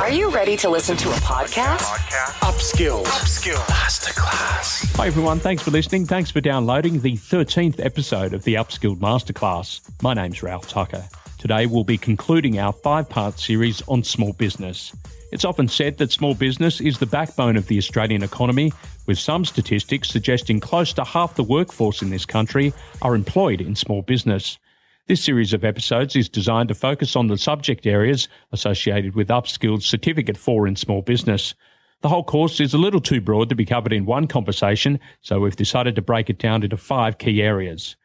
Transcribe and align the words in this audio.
Are 0.00 0.10
you 0.12 0.30
ready 0.30 0.56
to 0.58 0.68
listen 0.68 0.96
to 0.98 1.08
a 1.08 1.14
podcast? 1.14 1.80
Upskill. 2.40 3.04
Upskill. 3.04 3.56
Masterclass. 3.66 4.94
Hi 4.94 5.08
everyone, 5.08 5.40
thanks 5.40 5.60
for 5.62 5.72
listening. 5.72 6.06
Thanks 6.06 6.30
for 6.30 6.40
downloading 6.40 7.00
the 7.00 7.14
13th 7.16 7.84
episode 7.84 8.32
of 8.32 8.44
the 8.44 8.54
Upskilled 8.54 9.00
Masterclass. 9.00 9.80
My 10.00 10.14
name's 10.14 10.40
Ralph 10.40 10.68
Tucker. 10.68 11.04
Today 11.38 11.66
we'll 11.66 11.82
be 11.82 11.98
concluding 11.98 12.60
our 12.60 12.72
five 12.72 13.08
part 13.08 13.40
series 13.40 13.82
on 13.88 14.04
small 14.04 14.32
business. 14.34 14.94
It's 15.32 15.44
often 15.44 15.66
said 15.66 15.98
that 15.98 16.12
small 16.12 16.34
business 16.34 16.80
is 16.80 16.98
the 17.00 17.06
backbone 17.06 17.56
of 17.56 17.66
the 17.66 17.78
Australian 17.78 18.22
economy, 18.22 18.72
with 19.06 19.18
some 19.18 19.44
statistics 19.44 20.08
suggesting 20.10 20.60
close 20.60 20.92
to 20.92 21.02
half 21.02 21.34
the 21.34 21.42
workforce 21.42 22.02
in 22.02 22.10
this 22.10 22.24
country 22.24 22.72
are 23.02 23.16
employed 23.16 23.60
in 23.60 23.74
small 23.74 24.02
business. 24.02 24.58
This 25.08 25.24
series 25.24 25.54
of 25.54 25.64
episodes 25.64 26.14
is 26.16 26.28
designed 26.28 26.68
to 26.68 26.74
focus 26.74 27.16
on 27.16 27.28
the 27.28 27.38
subject 27.38 27.86
areas 27.86 28.28
associated 28.52 29.14
with 29.14 29.28
Upskilled 29.28 29.82
Certificate 29.82 30.36
4 30.36 30.66
in 30.66 30.76
Small 30.76 31.00
Business. 31.00 31.54
The 32.02 32.10
whole 32.10 32.22
course 32.22 32.60
is 32.60 32.74
a 32.74 32.78
little 32.78 33.00
too 33.00 33.22
broad 33.22 33.48
to 33.48 33.54
be 33.54 33.64
covered 33.64 33.94
in 33.94 34.04
one 34.04 34.26
conversation, 34.26 35.00
so 35.22 35.40
we've 35.40 35.56
decided 35.56 35.94
to 35.94 36.02
break 36.02 36.28
it 36.28 36.38
down 36.38 36.62
into 36.62 36.76
five 36.76 37.16
key 37.16 37.40
areas. 37.40 37.96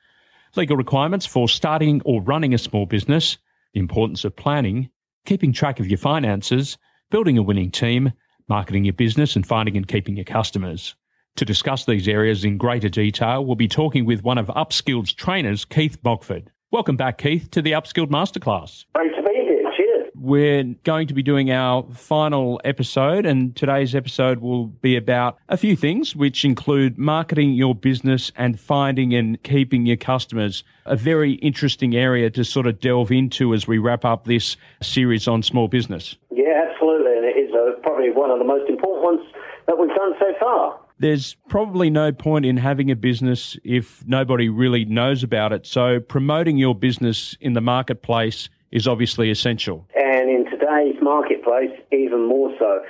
Legal 0.55 0.77
requirements 0.77 1.25
for 1.25 1.49
starting 1.49 2.01
or 2.05 2.21
running 2.21 2.53
a 2.53 2.57
small 2.57 2.85
business, 2.85 3.37
the 3.73 3.81
importance 3.81 4.23
of 4.23 4.37
planning, 4.37 4.89
keeping 5.25 5.51
track 5.51 5.81
of 5.81 5.87
your 5.89 5.97
finances, 5.97 6.77
building 7.11 7.37
a 7.37 7.43
winning 7.43 7.69
team, 7.69 8.13
marketing 8.47 8.85
your 8.85 8.93
business 8.93 9.35
and 9.35 9.45
finding 9.45 9.75
and 9.75 9.89
keeping 9.89 10.15
your 10.15 10.23
customers. 10.23 10.95
To 11.35 11.43
discuss 11.43 11.83
these 11.83 12.07
areas 12.07 12.45
in 12.45 12.57
greater 12.57 12.87
detail, 12.87 13.43
we'll 13.43 13.57
be 13.57 13.67
talking 13.67 14.05
with 14.05 14.23
one 14.23 14.37
of 14.37 14.47
Upskilled's 14.47 15.11
trainers, 15.11 15.65
Keith 15.65 15.97
Mogford. 16.01 16.49
Welcome 16.73 16.97
back, 16.97 17.19
Keith, 17.19 17.51
to 17.51 17.61
the 17.61 17.73
Upskilled 17.73 18.09
Masterclass. 18.09 18.85
Great 18.95 19.15
to 19.15 19.21
be 19.21 19.29
here. 19.31 19.61
Cheers. 19.77 20.09
We're 20.15 20.63
going 20.83 21.05
to 21.05 21.13
be 21.13 21.21
doing 21.21 21.51
our 21.51 21.83
final 21.93 22.59
episode, 22.65 23.27
and 23.27 23.55
today's 23.55 23.93
episode 23.93 24.39
will 24.39 24.65
be 24.65 24.97
about 24.97 25.37
a 25.49 25.55
few 25.55 25.75
things, 25.75 26.15
which 26.15 26.43
include 26.43 26.97
marketing 26.97 27.53
your 27.53 27.75
business 27.75 28.31
and 28.35 28.59
finding 28.59 29.13
and 29.13 29.43
keeping 29.43 29.85
your 29.85 29.97
customers. 29.97 30.63
A 30.87 30.95
very 30.95 31.33
interesting 31.33 31.95
area 31.95 32.31
to 32.31 32.43
sort 32.43 32.65
of 32.65 32.79
delve 32.79 33.11
into 33.11 33.53
as 33.53 33.67
we 33.67 33.77
wrap 33.77 34.03
up 34.03 34.25
this 34.25 34.57
series 34.81 35.27
on 35.27 35.43
small 35.43 35.67
business. 35.67 36.15
Yeah, 36.31 36.69
absolutely. 36.71 37.15
And 37.17 37.25
it 37.25 37.37
is 37.37 37.53
uh, 37.53 37.79
probably 37.83 38.09
one 38.09 38.31
of 38.31 38.39
the 38.39 38.45
most 38.45 38.67
important 38.67 39.03
ones 39.03 39.21
that 39.67 39.77
we've 39.77 39.95
done 39.95 40.13
so 40.19 40.33
far. 40.39 40.79
There's 40.99 41.35
probably 41.49 41.89
no 41.89 42.11
point 42.11 42.45
in 42.45 42.57
having 42.57 42.91
a 42.91 42.95
business 42.95 43.57
if 43.63 44.05
nobody 44.05 44.49
really 44.49 44.85
knows 44.85 45.23
about 45.23 45.51
it. 45.51 45.65
So 45.65 45.99
promoting 45.99 46.57
your 46.57 46.75
business 46.75 47.35
in 47.41 47.53
the 47.53 47.61
marketplace 47.61 48.49
is 48.71 48.87
obviously 48.87 49.29
essential. 49.29 49.87
And 49.95 50.29
in 50.29 50.45
today's 50.45 50.95
marketplace, 51.01 51.71
even 51.91 52.27
more 52.27 52.53
so. 52.57 52.81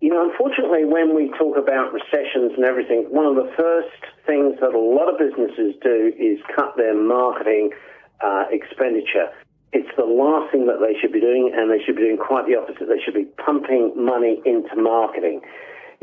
You 0.00 0.10
know, 0.10 0.28
unfortunately, 0.28 0.84
when 0.84 1.14
we 1.14 1.32
talk 1.38 1.56
about 1.56 1.92
recessions 1.92 2.52
and 2.56 2.64
everything, 2.64 3.06
one 3.08 3.24
of 3.24 3.36
the 3.36 3.50
first 3.56 3.96
things 4.26 4.60
that 4.60 4.74
a 4.74 4.78
lot 4.78 5.08
of 5.08 5.18
businesses 5.18 5.74
do 5.80 6.12
is 6.18 6.38
cut 6.54 6.76
their 6.76 6.94
marketing 6.94 7.70
uh, 8.20 8.44
expenditure. 8.50 9.32
It's 9.72 9.88
the 9.96 10.04
last 10.04 10.52
thing 10.52 10.66
that 10.66 10.78
they 10.84 10.92
should 11.00 11.12
be 11.12 11.20
doing, 11.20 11.52
and 11.56 11.70
they 11.70 11.82
should 11.82 11.96
be 11.96 12.02
doing 12.02 12.18
quite 12.18 12.46
the 12.46 12.54
opposite. 12.54 12.86
They 12.86 13.00
should 13.02 13.14
be 13.14 13.24
pumping 13.40 13.92
money 13.96 14.42
into 14.44 14.76
marketing. 14.76 15.40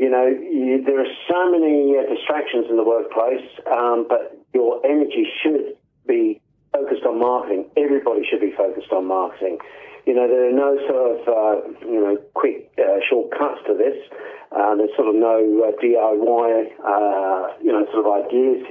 You 0.02 0.10
know, 0.10 0.26
you, 0.26 0.82
there 0.82 0.98
are 0.98 1.14
so 1.30 1.46
many 1.46 1.94
uh, 1.94 2.02
distractions 2.12 2.66
in 2.68 2.74
the 2.74 2.82
workplace, 2.82 3.46
um, 3.70 4.04
but 4.08 4.34
your 4.52 4.84
energy 4.84 5.30
should 5.40 5.78
be 6.08 6.40
focused 6.72 7.06
on 7.06 7.20
marketing. 7.20 7.70
Everybody 7.76 8.26
should 8.26 8.40
be 8.40 8.50
focused 8.50 8.90
on 8.90 9.06
marketing. 9.06 9.58
You 10.04 10.14
know, 10.14 10.26
there 10.26 10.50
are 10.50 10.58
no 10.58 10.74
sort 10.90 11.06
of, 11.06 11.18
uh, 11.30 11.86
you 11.86 12.02
know, 12.02 12.16
quick 12.34 12.74
uh, 12.82 12.98
shortcuts 13.08 13.62
to 13.70 13.78
this. 13.78 13.94
Uh, 14.50 14.74
there's 14.74 14.90
sort 14.98 15.06
of 15.06 15.14
no 15.14 15.38
uh, 15.38 15.70
DIY, 15.78 16.50
uh, 16.82 17.54
you 17.62 17.70
know, 17.70 17.86
sort 17.94 18.02
of 18.02 18.26
ideas. 18.26 18.66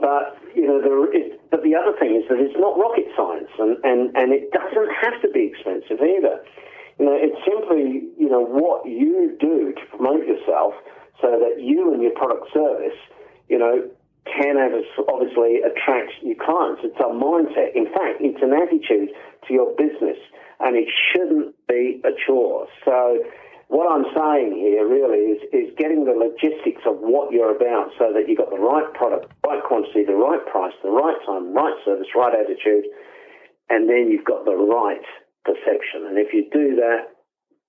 But, 0.00 0.40
you 0.56 0.66
know, 0.66 0.80
there 0.80 1.04
is, 1.12 1.36
but 1.50 1.64
the 1.64 1.76
other 1.76 1.92
thing 2.00 2.16
is 2.16 2.24
that 2.32 2.40
it's 2.40 2.56
not 2.56 2.80
rocket 2.80 3.12
science 3.12 3.52
and, 3.58 3.76
and, 3.84 4.16
and 4.16 4.32
it 4.32 4.48
doesn't 4.56 4.88
have 5.04 5.20
to 5.20 5.28
be 5.28 5.52
expensive 5.52 6.00
either. 6.00 6.40
You 6.98 7.06
know, 7.06 7.16
it's 7.16 7.36
simply, 7.44 8.08
you 8.16 8.28
know, 8.28 8.40
what 8.40 8.86
you 8.86 9.36
do 9.38 9.74
to 9.74 9.82
promote 9.90 10.26
yourself 10.26 10.74
so 11.20 11.28
that 11.38 11.62
you 11.62 11.92
and 11.92 12.02
your 12.02 12.12
product 12.12 12.48
service, 12.52 12.96
you 13.48 13.58
know, 13.58 13.88
can 14.26 14.56
obviously 15.08 15.62
attract 15.62 16.12
your 16.22 16.36
clients. 16.40 16.82
It's 16.84 16.98
a 16.98 17.12
mindset. 17.12 17.76
In 17.76 17.86
fact, 17.86 18.18
it's 18.20 18.42
an 18.42 18.52
attitude 18.52 19.10
to 19.46 19.54
your 19.54 19.70
business 19.76 20.18
and 20.60 20.76
it 20.76 20.88
shouldn't 21.12 21.54
be 21.68 22.00
a 22.04 22.10
chore. 22.26 22.66
So 22.84 23.22
what 23.68 23.90
I'm 23.90 24.06
saying 24.14 24.56
here 24.56 24.86
really 24.86 25.36
is, 25.36 25.40
is 25.52 25.74
getting 25.76 26.04
the 26.06 26.16
logistics 26.16 26.82
of 26.86 26.98
what 26.98 27.32
you're 27.32 27.54
about 27.54 27.90
so 27.98 28.12
that 28.12 28.28
you've 28.28 28.38
got 28.38 28.50
the 28.50 28.62
right 28.62 28.86
product, 28.94 29.30
right 29.46 29.62
quantity, 29.62 30.04
the 30.04 30.16
right 30.16 30.44
price, 30.46 30.74
the 30.82 30.90
right 30.90 31.18
time, 31.26 31.52
right 31.52 31.74
service, 31.84 32.08
right 32.16 32.34
attitude, 32.34 32.86
and 33.68 33.88
then 33.88 34.08
you've 34.10 34.24
got 34.24 34.44
the 34.44 34.54
right 34.54 35.02
perception. 35.46 36.10
And 36.10 36.18
if 36.18 36.34
you 36.34 36.50
do 36.52 36.74
that, 36.76 37.14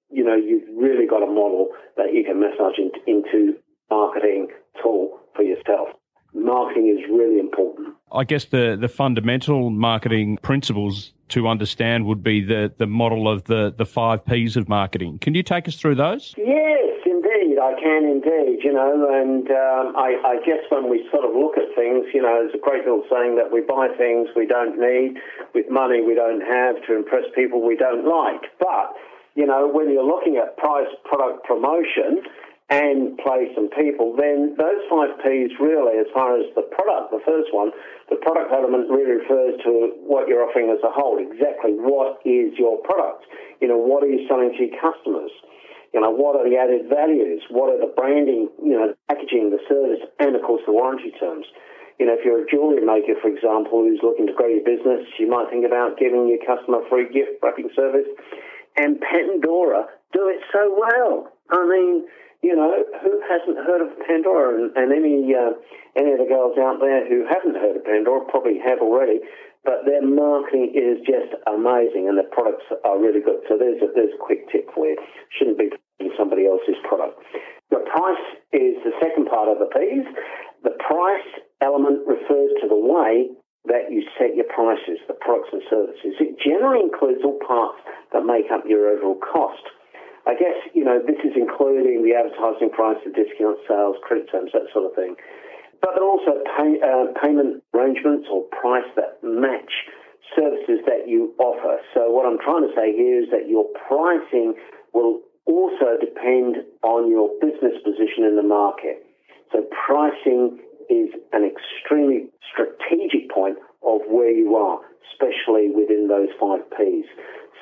you 0.09 0.23
know, 0.23 0.35
you've 0.35 0.67
really 0.75 1.05
got 1.05 1.21
a 1.21 1.29
model 1.29 1.69
that 1.95 2.13
you 2.13 2.23
can 2.23 2.39
massage 2.39 2.79
in, 2.79 2.89
into 3.05 3.59
marketing 3.89 4.47
tool 4.81 5.19
for 5.35 5.43
yourself. 5.43 5.89
Marketing 6.33 6.87
is 6.87 7.09
really 7.09 7.39
important. 7.39 7.95
I 8.11 8.23
guess 8.23 8.45
the, 8.45 8.77
the 8.79 8.87
fundamental 8.87 9.69
marketing 9.69 10.37
principles 10.41 11.13
to 11.29 11.47
understand 11.47 12.05
would 12.05 12.23
be 12.23 12.41
the, 12.41 12.71
the 12.77 12.87
model 12.87 13.27
of 13.27 13.43
the, 13.45 13.73
the 13.75 13.85
five 13.85 14.25
P's 14.25 14.55
of 14.55 14.69
marketing. 14.69 15.19
Can 15.19 15.35
you 15.35 15.43
take 15.43 15.67
us 15.67 15.75
through 15.75 15.95
those? 15.95 16.33
Yes, 16.37 16.99
indeed. 17.05 17.59
I 17.59 17.73
can 17.81 18.05
indeed, 18.05 18.63
you 18.63 18.71
know, 18.71 19.09
and 19.11 19.49
um, 19.51 19.95
I, 19.97 20.15
I 20.23 20.35
guess 20.45 20.63
when 20.69 20.89
we 20.89 21.07
sort 21.11 21.25
of 21.25 21.35
look 21.35 21.57
at 21.57 21.75
things, 21.75 22.05
you 22.13 22.21
know, 22.21 22.43
there's 22.43 22.55
a 22.55 22.63
great 22.63 22.85
deal 22.85 23.03
saying 23.11 23.35
that 23.35 23.51
we 23.51 23.59
buy 23.61 23.89
things 23.97 24.29
we 24.35 24.45
don't 24.45 24.79
need 24.79 25.19
with 25.53 25.65
money 25.69 26.01
we 26.01 26.15
don't 26.15 26.41
have 26.41 26.79
to 26.87 26.95
impress 26.95 27.23
people 27.35 27.65
we 27.65 27.75
don't 27.75 28.07
like. 28.07 28.47
But, 28.59 28.95
you 29.35 29.45
know, 29.45 29.67
when 29.67 29.91
you're 29.91 30.07
looking 30.07 30.37
at 30.37 30.55
price, 30.55 30.87
product, 31.03 31.43
promotion, 31.45 32.23
and 32.69 33.15
place 33.23 33.47
some 33.55 33.71
people, 33.71 34.11
then 34.19 34.51
those 34.59 34.83
five 34.91 35.15
P's 35.23 35.55
really, 35.55 35.95
as 36.03 36.07
far 36.11 36.35
as 36.35 36.43
the 36.51 36.67
product, 36.67 37.15
the 37.15 37.23
first 37.23 37.47
one, 37.55 37.71
the 38.11 38.19
product 38.19 38.51
element 38.51 38.91
really 38.91 39.23
refers 39.23 39.55
to 39.63 39.95
what 40.03 40.27
you're 40.27 40.43
offering 40.43 40.67
as 40.67 40.83
a 40.83 40.91
whole. 40.91 41.15
Exactly 41.15 41.79
what 41.79 42.19
is 42.27 42.51
your 42.59 42.75
product? 42.83 43.23
You 43.63 43.71
know, 43.71 43.79
what 43.79 44.03
are 44.03 44.11
you 44.11 44.27
selling 44.27 44.51
to 44.51 44.67
your 44.67 44.75
customers? 44.83 45.31
You 45.95 46.03
know, 46.03 46.11
what 46.11 46.35
are 46.35 46.43
the 46.43 46.59
added 46.59 46.91
values? 46.91 47.39
What 47.47 47.71
are 47.71 47.79
the 47.79 47.87
branding, 47.95 48.51
you 48.59 48.75
know, 48.75 48.91
packaging, 49.07 49.55
the 49.55 49.63
service, 49.71 50.03
and 50.19 50.35
of 50.35 50.43
course 50.43 50.61
the 50.67 50.75
warranty 50.75 51.15
terms? 51.15 51.47
You 51.97 52.05
know, 52.05 52.19
if 52.19 52.25
you're 52.27 52.43
a 52.43 52.51
jewelry 52.51 52.83
maker, 52.83 53.15
for 53.23 53.31
example, 53.31 53.81
who's 53.81 54.03
looking 54.03 54.27
to 54.27 54.35
grow 54.35 54.51
your 54.51 54.67
business, 54.67 55.07
you 55.17 55.31
might 55.31 55.49
think 55.49 55.65
about 55.65 55.97
giving 55.97 56.27
your 56.27 56.43
customer 56.43 56.83
a 56.83 56.89
free 56.91 57.07
gift 57.09 57.39
wrapping 57.41 57.71
service. 57.73 58.05
And 58.75 59.01
Pandora 59.01 59.87
do 60.13 60.27
it 60.27 60.43
so 60.53 60.69
well. 60.77 61.31
I 61.49 61.65
mean, 61.65 62.05
you 62.41 62.55
know, 62.55 62.71
who 63.01 63.13
hasn't 63.25 63.57
heard 63.65 63.81
of 63.81 63.97
Pandora? 64.05 64.61
And, 64.61 64.69
and 64.77 64.93
any 64.93 65.33
uh, 65.33 65.57
any 65.97 66.13
of 66.13 66.19
the 66.21 66.29
girls 66.29 66.57
out 66.57 66.77
there 66.79 67.07
who 67.07 67.25
haven't 67.25 67.57
heard 67.57 67.77
of 67.77 67.83
Pandora 67.85 68.25
probably 68.29 68.59
have 68.61 68.79
already. 68.79 69.19
But 69.65 69.83
their 69.83 70.05
marketing 70.05 70.71
is 70.71 71.03
just 71.03 71.35
amazing, 71.43 72.07
and 72.07 72.15
their 72.15 72.29
products 72.31 72.63
are 72.71 72.95
really 72.95 73.19
good. 73.19 73.43
So 73.49 73.57
there's 73.57 73.81
a, 73.83 73.91
there's 73.91 74.15
a 74.15 74.21
quick 74.21 74.47
tip 74.47 74.69
for 74.71 74.85
you. 74.85 74.95
Shouldn't 75.35 75.57
be 75.57 75.73
somebody 76.15 76.47
else's 76.47 76.79
product. 76.87 77.19
The 77.69 77.83
price 77.83 78.25
is 78.53 78.79
the 78.85 78.95
second 79.01 79.27
part 79.27 79.49
of 79.49 79.59
the 79.59 79.67
piece. 79.67 80.07
The 80.63 80.77
price 80.79 81.29
element 81.59 82.07
refers 82.07 82.53
to 82.61 82.67
the 82.69 82.79
way 82.79 83.27
that 83.67 83.91
you 83.91 84.07
set 84.15 84.35
your 84.35 84.47
prices, 84.47 85.03
the 85.07 85.19
products 85.19 85.49
and 85.51 85.61
services. 85.69 86.15
It 86.19 86.39
generally 86.39 86.79
includes 86.79 87.19
all 87.25 87.39
parts 87.43 87.83
that 88.13 88.23
make 88.23 88.47
up 88.51 88.63
your 88.63 88.87
overall 88.87 89.19
cost. 89.19 89.63
I 90.27 90.35
guess, 90.35 90.59
you 90.75 90.83
know, 90.83 90.99
this 90.99 91.23
is 91.23 91.31
including 91.39 92.03
the 92.03 92.11
advertising 92.11 92.69
price, 92.69 92.99
the 93.07 93.15
discount 93.15 93.63
sales, 93.63 93.95
credit 94.03 94.27
terms, 94.27 94.51
that 94.51 94.67
sort 94.75 94.83
of 94.83 94.93
thing. 94.93 95.15
But 95.79 95.95
there 95.95 96.03
are 96.03 96.11
also 96.11 96.43
pay, 96.43 96.75
uh, 96.83 97.15
payment 97.15 97.63
arrangements 97.71 98.27
or 98.27 98.43
price 98.51 98.87
that 98.99 99.23
match 99.23 99.71
services 100.35 100.83
that 100.83 101.07
you 101.07 101.31
offer. 101.39 101.79
So 101.95 102.11
what 102.11 102.27
I'm 102.27 102.37
trying 102.43 102.67
to 102.67 102.73
say 102.75 102.91
here 102.91 103.23
is 103.23 103.31
that 103.31 103.47
your 103.47 103.71
pricing 103.87 104.53
will 104.91 105.23
also 105.47 105.95
depend 105.95 106.59
on 106.83 107.09
your 107.09 107.31
business 107.39 107.79
position 107.87 108.27
in 108.27 108.35
the 108.35 108.43
market. 108.43 109.07
So 109.55 109.63
pricing 109.71 110.59
is 110.89 111.07
an 111.31 111.47
extremely 111.47 112.27
strategic 112.43 113.31
point 113.31 113.55
of 113.85 114.01
where 114.09 114.31
you 114.31 114.55
are, 114.55 114.79
especially 115.11 115.69
within 115.69 116.07
those 116.07 116.29
five 116.39 116.61
P's. 116.77 117.05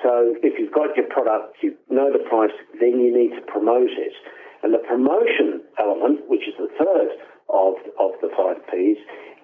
So 0.03 0.35
if 0.43 0.59
you've 0.59 0.73
got 0.73 0.95
your 0.95 1.07
product, 1.07 1.57
you 1.61 1.75
know 1.89 2.11
the 2.11 2.23
price, 2.29 2.53
then 2.79 2.99
you 2.99 3.11
need 3.15 3.35
to 3.35 3.41
promote 3.47 3.89
it. 3.89 4.13
And 4.63 4.73
the 4.73 4.83
promotion 4.83 5.61
element, 5.79 6.27
which 6.27 6.47
is 6.47 6.55
the 6.57 6.69
third 6.77 7.09
of, 7.49 7.77
of 7.99 8.17
the 8.21 8.29
five 8.33 8.59
Ps, 8.67 8.99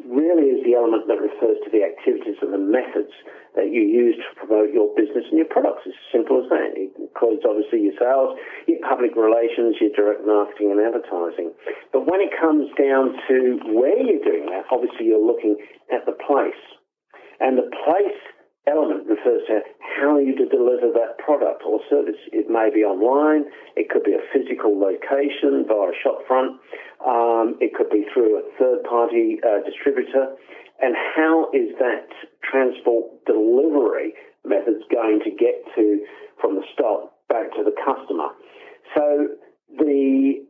really 0.07 0.49
is 0.57 0.65
the 0.65 0.73
element 0.73 1.05
that 1.05 1.21
refers 1.21 1.61
to 1.61 1.69
the 1.69 1.85
activities 1.85 2.39
and 2.41 2.49
the 2.49 2.61
methods 2.61 3.13
that 3.53 3.69
you 3.69 3.83
use 3.83 4.15
to 4.17 4.29
promote 4.39 4.71
your 4.73 4.89
business 4.95 5.27
and 5.29 5.37
your 5.37 5.51
products. 5.51 5.83
It's 5.85 5.93
as 5.93 6.09
simple 6.09 6.41
as 6.41 6.47
that. 6.49 6.73
It 6.73 6.95
includes 6.97 7.43
obviously 7.43 7.85
your 7.85 7.97
sales, 7.99 8.39
your 8.65 8.81
public 8.81 9.13
relations, 9.13 9.77
your 9.77 9.91
direct 9.93 10.23
marketing 10.25 10.71
and 10.71 10.81
advertising. 10.81 11.51
But 11.91 12.07
when 12.07 12.23
it 12.23 12.31
comes 12.33 12.71
down 12.79 13.13
to 13.27 13.37
where 13.75 13.99
you're 13.99 14.23
doing 14.23 14.47
that, 14.49 14.65
obviously 14.71 15.11
you're 15.11 15.21
looking 15.21 15.59
at 15.91 16.07
the 16.07 16.15
place. 16.15 16.57
And 17.43 17.57
the 17.57 17.69
place 17.85 18.21
element 18.67 19.07
refers 19.07 19.41
to 19.47 19.61
how 19.97 20.17
you 20.17 20.35
to 20.37 20.45
deliver 20.45 20.93
that 20.93 21.17
product 21.17 21.63
or 21.65 21.79
service. 21.89 22.19
It 22.31 22.49
may 22.49 22.69
be 22.73 22.85
online, 22.85 23.49
it 23.75 23.89
could 23.89 24.03
be 24.03 24.13
a 24.13 24.23
physical 24.33 24.77
location 24.77 25.65
via 25.67 25.89
a 25.89 25.97
shop 26.03 26.21
front, 26.27 26.61
um, 27.05 27.57
it 27.59 27.73
could 27.73 27.89
be 27.89 28.05
through 28.13 28.37
a 28.37 28.43
third 28.59 28.83
party 28.83 29.39
uh, 29.41 29.65
distributor. 29.65 30.37
And 30.81 30.95
how 31.15 31.49
is 31.53 31.73
that 31.79 32.09
transport 32.43 33.25
delivery 33.25 34.13
methods 34.45 34.81
going 34.91 35.21
to 35.23 35.31
get 35.31 35.61
to 35.75 36.05
from 36.39 36.55
the 36.55 36.65
stock 36.73 37.13
back 37.29 37.53
to 37.53 37.63
the 37.63 37.73
customer? 37.77 38.29
So 38.95 39.37
the 39.77 40.41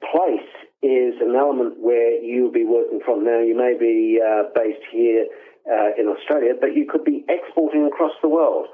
place 0.00 0.50
is 0.82 1.14
an 1.20 1.34
element 1.36 1.80
where 1.80 2.22
you'll 2.22 2.52
be 2.52 2.64
working 2.64 3.00
from. 3.04 3.24
Now, 3.24 3.40
you 3.40 3.56
may 3.56 3.76
be 3.78 4.20
uh, 4.20 4.48
based 4.54 4.84
here 4.92 5.26
uh, 5.70 5.90
in 5.98 6.08
Australia, 6.08 6.54
but 6.58 6.74
you 6.74 6.86
could 6.88 7.04
be 7.04 7.24
exporting 7.28 7.86
across 7.86 8.12
the 8.22 8.28
world. 8.28 8.66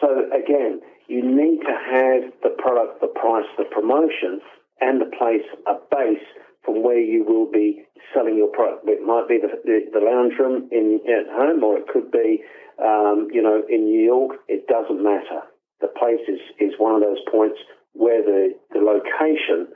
So 0.00 0.26
again, 0.34 0.80
you 1.08 1.22
need 1.22 1.60
to 1.60 1.74
have 1.74 2.32
the 2.42 2.50
product, 2.58 3.00
the 3.00 3.08
price, 3.08 3.46
the 3.58 3.64
promotion, 3.64 4.40
and 4.80 5.00
the 5.00 5.10
place, 5.16 5.46
a 5.66 5.74
base 5.90 6.26
from 6.64 6.82
where 6.82 7.00
you 7.00 7.24
will 7.24 7.50
be 7.50 7.84
selling 8.14 8.36
your 8.36 8.48
product. 8.48 8.86
It 8.88 9.02
might 9.02 9.28
be 9.28 9.38
the, 9.38 9.50
the, 9.64 9.78
the 9.92 10.00
lounge 10.04 10.34
room 10.38 10.68
in 10.70 11.00
at 11.06 11.30
home, 11.32 11.62
or 11.62 11.78
it 11.78 11.86
could 11.88 12.10
be, 12.10 12.42
um, 12.82 13.28
you 13.32 13.42
know, 13.42 13.62
in 13.68 13.84
New 13.84 14.02
York. 14.02 14.38
It 14.48 14.66
doesn't 14.66 15.02
matter. 15.02 15.42
The 15.80 15.88
place 15.88 16.22
is, 16.28 16.40
is 16.58 16.74
one 16.78 16.94
of 16.94 17.02
those 17.02 17.22
points 17.30 17.58
where 17.92 18.22
the, 18.22 18.54
the 18.72 18.80
location 18.80 19.68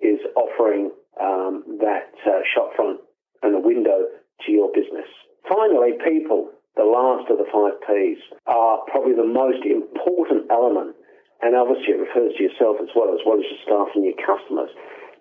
is 0.00 0.20
offering 0.36 0.90
um, 1.20 1.64
that 1.80 2.12
uh, 2.26 2.40
shop 2.54 2.70
front 2.76 3.00
and 3.42 3.54
a 3.56 3.60
window 3.60 4.06
to 4.46 4.52
your 4.52 4.70
business. 4.72 5.08
Finally, 5.48 5.96
people, 6.04 6.52
the 6.76 6.84
last 6.84 7.24
of 7.32 7.40
the 7.40 7.48
five 7.48 7.80
Ps, 7.80 8.20
are 8.44 8.84
probably 8.92 9.16
the 9.16 9.26
most 9.26 9.64
important 9.64 10.44
element. 10.52 10.92
And 11.40 11.56
obviously, 11.56 11.96
it 11.96 12.04
refers 12.04 12.36
to 12.36 12.42
yourself 12.44 12.76
as 12.84 12.92
well, 12.92 13.14
as 13.16 13.24
well 13.24 13.40
as 13.40 13.48
your 13.48 13.62
staff 13.64 13.88
and 13.96 14.04
your 14.04 14.18
customers. 14.20 14.68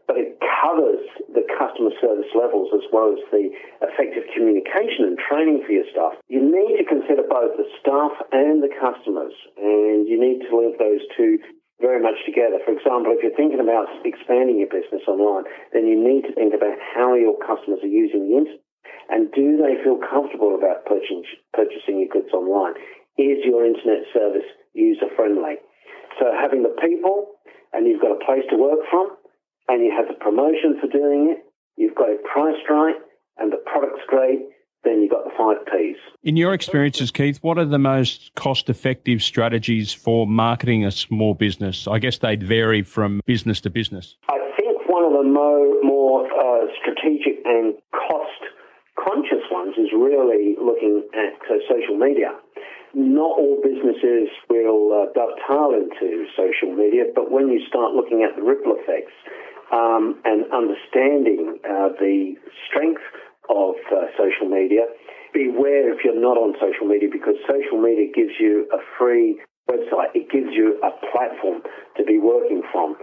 But 0.04 0.20
it 0.20 0.40
covers 0.40 1.04
the 1.32 1.44
customer 1.48 1.92
service 2.00 2.32
levels 2.36 2.72
as 2.76 2.84
well 2.92 3.12
as 3.12 3.20
the 3.32 3.52
effective 3.84 4.24
communication 4.36 5.04
and 5.04 5.20
training 5.20 5.64
for 5.64 5.72
your 5.72 5.88
staff. 5.92 6.16
You 6.28 6.44
need 6.44 6.80
to 6.80 6.88
consider 6.88 7.24
both 7.28 7.56
the 7.56 7.68
staff 7.80 8.16
and 8.32 8.64
the 8.64 8.72
customers, 8.72 9.36
and 9.60 10.08
you 10.08 10.20
need 10.20 10.48
to 10.48 10.52
link 10.56 10.80
those 10.80 11.04
two 11.16 11.40
very 11.80 12.02
much 12.02 12.18
together. 12.26 12.58
For 12.66 12.74
example, 12.74 13.14
if 13.14 13.22
you're 13.22 13.36
thinking 13.38 13.62
about 13.62 13.86
expanding 14.04 14.58
your 14.58 14.72
business 14.72 15.06
online, 15.08 15.46
then 15.76 15.86
you 15.86 16.00
need 16.00 16.26
to 16.26 16.34
think 16.34 16.56
about 16.56 16.80
how 16.96 17.14
your 17.14 17.38
customers 17.38 17.84
are 17.84 17.92
using 17.92 18.26
the 18.26 18.36
internet 18.42 18.67
and 19.10 19.32
do 19.32 19.58
they 19.58 19.82
feel 19.84 19.98
comfortable 19.98 20.56
about 20.56 20.86
purchasing, 20.86 21.24
purchasing 21.54 22.00
your 22.00 22.12
goods 22.12 22.34
online? 22.34 22.76
Is 23.18 23.42
your 23.44 23.66
internet 23.66 24.06
service 24.14 24.48
user 24.74 25.08
friendly? 25.16 25.56
So 26.20 26.26
having 26.34 26.64
the 26.64 26.76
people 26.82 27.38
and 27.74 27.88
you've 27.88 28.02
got 28.02 28.12
a 28.12 28.26
place 28.26 28.44
to 28.50 28.58
work 28.58 28.80
from 28.90 29.10
and 29.68 29.84
you 29.84 29.92
have 29.96 30.08
the 30.08 30.20
promotion 30.20 30.78
for 30.80 30.88
doing 30.88 31.36
it, 31.36 31.46
you've 31.78 31.96
got 31.96 32.10
it 32.10 32.24
priced 32.24 32.70
right 32.70 32.96
and 33.38 33.52
the 33.52 33.62
product's 33.66 34.04
great, 34.08 34.40
then 34.84 35.02
you've 35.02 35.12
got 35.12 35.24
the 35.24 35.32
five 35.38 35.66
Ps. 35.66 36.00
In 36.24 36.38
your 36.38 36.54
experiences, 36.54 37.12
Keith, 37.12 37.40
what 37.42 37.58
are 37.58 37.66
the 37.66 37.80
most 37.80 38.32
cost 38.36 38.70
effective 38.70 39.22
strategies 39.22 39.94
for 39.94 40.28
marketing 40.28 40.86
a 40.86 40.92
small 40.92 41.34
business? 41.34 41.88
I 41.88 42.00
guess 42.00 42.18
they'd 42.18 42.44
vary 42.44 42.84
from 42.84 43.22
business 43.26 43.62
to 43.62 43.70
business. 43.70 44.16
I 44.30 44.38
think 44.58 44.90
one 44.90 45.04
of 45.04 45.12
the 45.12 45.24
mo- 45.24 45.80
more 45.84 46.26
uh, 46.26 46.68
strategic 46.82 47.46
and 47.46 47.76
cost 47.92 48.47
conscious 49.18 49.46
ones 49.50 49.74
is 49.78 49.90
really 49.94 50.56
looking 50.62 51.02
at 51.14 51.42
uh, 51.50 51.58
social 51.66 51.98
media. 51.98 52.38
Not 52.94 53.34
all 53.38 53.58
businesses 53.64 54.30
will 54.50 54.94
uh, 54.94 55.12
dovetail 55.14 55.74
into 55.74 56.26
social 56.38 56.74
media, 56.74 57.10
but 57.14 57.32
when 57.32 57.50
you 57.50 57.62
start 57.68 57.94
looking 57.94 58.22
at 58.22 58.36
the 58.38 58.44
ripple 58.46 58.78
effects 58.78 59.14
um, 59.74 60.22
and 60.24 60.46
understanding 60.54 61.58
uh, 61.66 61.90
the 61.98 62.36
strength 62.70 63.02
of 63.50 63.76
uh, 63.90 64.06
social 64.18 64.50
media, 64.50 64.86
beware 65.34 65.94
if 65.94 66.06
you're 66.06 66.20
not 66.20 66.38
on 66.38 66.54
social 66.62 66.88
media 66.88 67.10
because 67.12 67.36
social 67.50 67.82
media 67.82 68.06
gives 68.14 68.38
you 68.40 68.70
a 68.74 68.80
free 68.98 69.42
website. 69.70 70.14
It 70.14 70.30
gives 70.30 70.54
you 70.54 70.80
a 70.86 70.94
platform 71.12 71.62
to 71.98 72.04
be 72.06 72.18
working 72.18 72.62
from. 72.72 72.96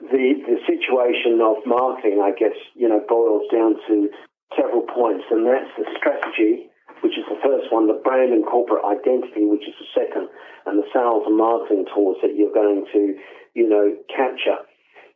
The, 0.00 0.38
the 0.46 0.58
situation 0.62 1.42
of 1.42 1.58
marketing, 1.66 2.22
I 2.22 2.30
guess, 2.30 2.54
you 2.74 2.88
know, 2.88 3.02
boils 3.08 3.50
down 3.50 3.74
to 3.88 4.08
several 4.56 4.82
points, 4.82 5.24
and 5.30 5.46
that's 5.46 5.70
the 5.76 5.84
strategy, 5.96 6.70
which 7.02 7.16
is 7.18 7.24
the 7.28 7.38
first 7.42 7.72
one, 7.72 7.86
the 7.86 8.00
brand 8.02 8.32
and 8.32 8.44
corporate 8.44 8.84
identity, 8.84 9.46
which 9.46 9.66
is 9.68 9.74
the 9.78 9.88
second, 9.94 10.28
and 10.66 10.78
the 10.78 10.88
sales 10.92 11.24
and 11.26 11.36
marketing 11.36 11.86
tools 11.94 12.16
that 12.22 12.34
you're 12.36 12.52
going 12.52 12.86
to, 12.92 13.14
you 13.54 13.68
know, 13.68 13.94
capture. 14.08 14.58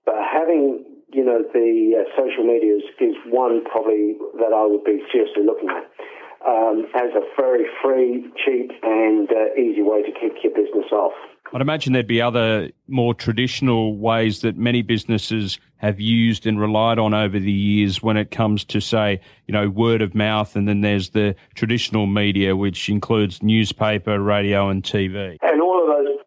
But 0.05 0.17
having, 0.23 0.85
you 1.13 1.25
know, 1.25 1.43
the 1.43 2.03
uh, 2.03 2.05
social 2.17 2.45
media 2.45 2.77
is, 2.77 2.87
is 3.01 3.17
one 3.27 3.65
probably 3.65 4.17
that 4.39 4.53
I 4.55 4.67
would 4.67 4.85
be 4.85 5.03
seriously 5.11 5.45
looking 5.45 5.71
at. 5.71 5.87
Um, 6.43 6.91
as 6.99 7.15
a 7.15 7.23
very 7.39 7.67
free, 7.81 8.27
cheap, 8.45 8.73
and 8.83 9.31
uh, 9.31 9.55
easy 9.55 9.83
way 9.83 10.03
to 10.03 10.11
kick 10.11 10.43
your 10.43 10.51
business 10.51 10.91
off. 10.91 11.15
I'd 11.55 11.61
imagine 11.61 11.93
there'd 11.93 12.07
be 12.07 12.23
other 12.23 12.71
more 12.89 13.13
traditional 13.13 13.97
ways 13.97 14.41
that 14.41 14.57
many 14.57 14.81
businesses 14.81 15.59
have 15.77 16.01
used 16.01 16.47
and 16.47 16.59
relied 16.59 16.99
on 16.99 17.13
over 17.13 17.39
the 17.39 17.53
years 17.53 18.03
when 18.03 18.17
it 18.17 18.31
comes 18.31 18.65
to, 18.65 18.81
say, 18.81 19.21
you 19.47 19.53
know, 19.53 19.69
word 19.69 20.01
of 20.01 20.15
mouth. 20.15 20.57
And 20.57 20.67
then 20.67 20.81
there's 20.81 21.11
the 21.11 21.35
traditional 21.55 22.07
media, 22.07 22.57
which 22.57 22.89
includes 22.89 23.43
newspaper, 23.43 24.19
radio, 24.19 24.71
and 24.71 24.83
TV. 24.83 25.37
And 25.43 25.61
all 25.61 25.83
of 25.83 25.89
those, 25.89 26.22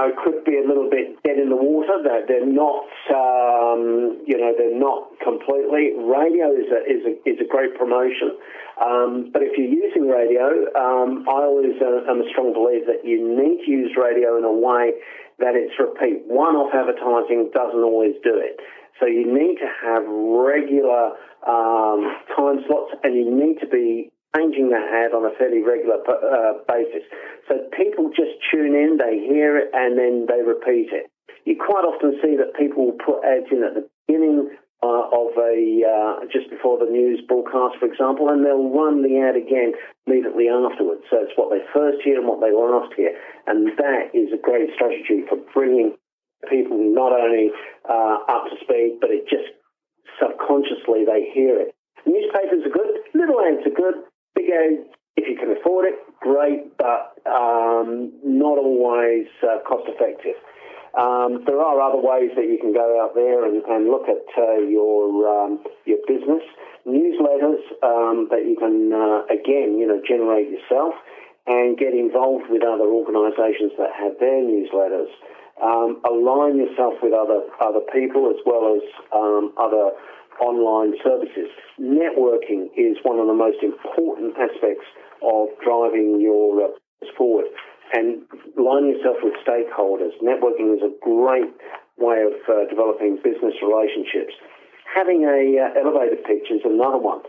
know, 0.00 0.16
could 0.24 0.44
be 0.48 0.56
a 0.56 0.64
little 0.64 0.88
bit 0.88 1.20
dead 1.22 1.36
in 1.36 1.52
the 1.52 1.60
water. 1.60 2.00
They're, 2.00 2.24
they're 2.24 2.48
not, 2.48 2.88
um, 3.12 4.24
you 4.24 4.40
know, 4.40 4.56
they're 4.56 4.78
not 4.78 5.12
completely. 5.20 5.92
Radio 6.00 6.56
is 6.56 6.72
a, 6.72 6.80
is 6.88 7.02
a, 7.04 7.12
is 7.28 7.38
a 7.44 7.48
great 7.48 7.76
promotion. 7.76 8.40
Um, 8.80 9.28
but 9.32 9.44
if 9.44 9.52
you're 9.60 9.68
using 9.68 10.08
radio, 10.08 10.64
um, 10.72 11.28
I 11.28 11.44
always 11.44 11.76
uh, 11.76 12.08
am 12.08 12.24
a 12.24 12.28
strong 12.32 12.56
believer 12.56 12.96
that 12.96 13.04
you 13.04 13.20
need 13.20 13.60
to 13.66 13.70
use 13.70 13.92
radio 13.92 14.40
in 14.40 14.44
a 14.44 14.52
way 14.52 14.96
that 15.38 15.52
it's 15.52 15.76
repeat. 15.76 16.24
One-off 16.24 16.72
advertising 16.72 17.52
doesn't 17.52 17.84
always 17.84 18.16
do 18.24 18.40
it. 18.40 18.56
So 18.98 19.06
you 19.06 19.28
need 19.28 19.56
to 19.60 19.68
have 19.84 20.04
regular 20.08 21.16
um, 21.44 22.00
time 22.36 22.64
slots, 22.68 22.92
and 23.04 23.16
you 23.16 23.28
need 23.28 23.60
to 23.60 23.68
be 23.68 24.12
changing 24.36 24.70
the 24.70 24.78
ad 24.78 25.12
on 25.12 25.26
a 25.26 25.34
fairly 25.36 25.62
regular 25.62 25.98
uh, 26.06 26.62
basis. 26.68 27.02
So 27.48 27.58
people 27.76 28.10
just 28.10 28.38
tune 28.50 28.74
in, 28.74 28.98
they 28.98 29.18
hear 29.26 29.58
it, 29.58 29.70
and 29.74 29.98
then 29.98 30.26
they 30.28 30.42
repeat 30.42 30.92
it. 30.92 31.10
You 31.44 31.56
quite 31.56 31.82
often 31.82 32.18
see 32.22 32.36
that 32.36 32.54
people 32.54 32.86
will 32.86 33.00
put 33.00 33.24
ads 33.24 33.50
in 33.50 33.64
at 33.64 33.74
the 33.74 33.88
beginning 34.06 34.50
uh, 34.82 35.12
of 35.12 35.36
a 35.36 35.56
uh, 35.84 36.24
just 36.32 36.48
before 36.48 36.78
the 36.78 36.88
news 36.88 37.20
broadcast, 37.26 37.76
for 37.80 37.84
example, 37.84 38.28
and 38.28 38.44
they'll 38.44 38.70
run 38.72 39.02
the 39.02 39.20
ad 39.20 39.36
again 39.36 39.72
immediately 40.06 40.48
afterwards. 40.48 41.04
So 41.10 41.20
it's 41.20 41.36
what 41.36 41.50
they 41.52 41.60
first 41.72 42.00
hear 42.04 42.16
and 42.16 42.28
what 42.28 42.40
they 42.40 42.52
last 42.52 42.92
hear, 42.96 43.12
and 43.46 43.76
that 43.76 44.14
is 44.14 44.32
a 44.32 44.40
great 44.40 44.72
strategy 44.76 45.24
for 45.28 45.36
bringing 45.52 45.96
people 46.48 46.80
not 46.80 47.12
only 47.12 47.52
uh, 47.84 48.24
up 48.28 48.48
to 48.48 48.56
speed, 48.64 48.96
but 49.00 49.10
it 49.10 49.28
just 49.28 49.52
subconsciously 50.16 51.04
they 51.04 51.28
hear 51.32 51.60
it. 51.60 51.76
Newspapers 52.06 52.64
are 52.64 52.72
good, 52.72 53.04
little 53.12 53.36
ads 53.44 53.66
are 53.68 53.76
good, 53.76 54.00
if 55.16 55.28
you 55.28 55.36
can 55.36 55.56
afford 55.56 55.86
it, 55.86 55.94
great, 56.20 56.76
but 56.76 57.16
um, 57.26 58.12
not 58.24 58.58
always 58.58 59.26
uh, 59.42 59.58
cost 59.66 59.88
effective. 59.88 60.36
Um, 60.98 61.44
there 61.46 61.60
are 61.60 61.78
other 61.78 62.02
ways 62.02 62.34
that 62.34 62.50
you 62.50 62.58
can 62.58 62.72
go 62.74 62.98
out 62.98 63.14
there 63.14 63.46
and, 63.46 63.62
and 63.62 63.86
look 63.86 64.08
at 64.10 64.26
uh, 64.34 64.58
your 64.58 65.06
um, 65.28 65.62
your 65.86 65.98
business 66.08 66.42
newsletters 66.82 67.62
um, 67.86 68.26
that 68.30 68.42
you 68.42 68.56
can 68.58 68.90
uh, 68.90 69.22
again 69.30 69.78
you 69.78 69.86
know 69.86 70.02
generate 70.02 70.50
yourself 70.50 70.94
and 71.46 71.78
get 71.78 71.94
involved 71.94 72.50
with 72.50 72.62
other 72.62 72.90
organisations 72.90 73.70
that 73.78 73.94
have 73.94 74.18
their 74.18 74.42
newsletters. 74.42 75.10
Um, 75.62 76.00
align 76.08 76.56
yourself 76.56 76.94
with 77.02 77.12
other 77.12 77.46
other 77.62 77.86
people 77.94 78.26
as 78.30 78.42
well 78.44 78.74
as 78.74 78.82
um, 79.14 79.52
other 79.62 79.94
online 80.40 80.94
services. 81.04 81.52
Networking 81.80 82.72
is 82.76 82.96
one 83.02 83.18
of 83.18 83.26
the 83.26 83.36
most 83.36 83.62
important 83.62 84.36
aspects 84.36 84.84
of 85.22 85.48
driving 85.62 86.20
your 86.20 86.64
uh, 86.64 86.68
forward 87.16 87.46
and 87.92 88.22
line 88.56 88.88
yourself 88.88 89.16
with 89.22 89.34
stakeholders. 89.44 90.14
Networking 90.22 90.74
is 90.76 90.82
a 90.82 90.92
great 91.02 91.50
way 91.98 92.22
of 92.22 92.34
uh, 92.48 92.68
developing 92.68 93.16
business 93.22 93.54
relationships. 93.62 94.34
Having 94.94 95.24
a 95.24 95.58
uh, 95.58 95.80
elevator 95.80 96.16
pitch 96.16 96.50
is 96.50 96.62
another 96.64 96.98
one. 96.98 97.20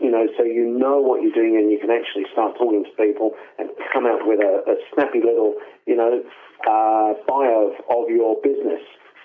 You 0.00 0.10
know, 0.10 0.26
so 0.36 0.42
you 0.42 0.66
know 0.66 0.98
what 0.98 1.22
you're 1.22 1.34
doing 1.34 1.56
and 1.56 1.70
you 1.70 1.78
can 1.78 1.90
actually 1.90 2.26
start 2.32 2.56
talking 2.58 2.84
to 2.84 2.90
people 2.98 3.32
and 3.58 3.70
come 3.92 4.06
out 4.06 4.26
with 4.26 4.40
a, 4.40 4.62
a 4.66 4.74
snappy 4.92 5.20
little, 5.22 5.54
you 5.86 5.96
know, 5.96 6.22
uh, 6.66 7.14
bio 7.26 7.70
of, 7.70 7.74
of 7.86 8.10
your 8.10 8.36
business. 8.42 8.82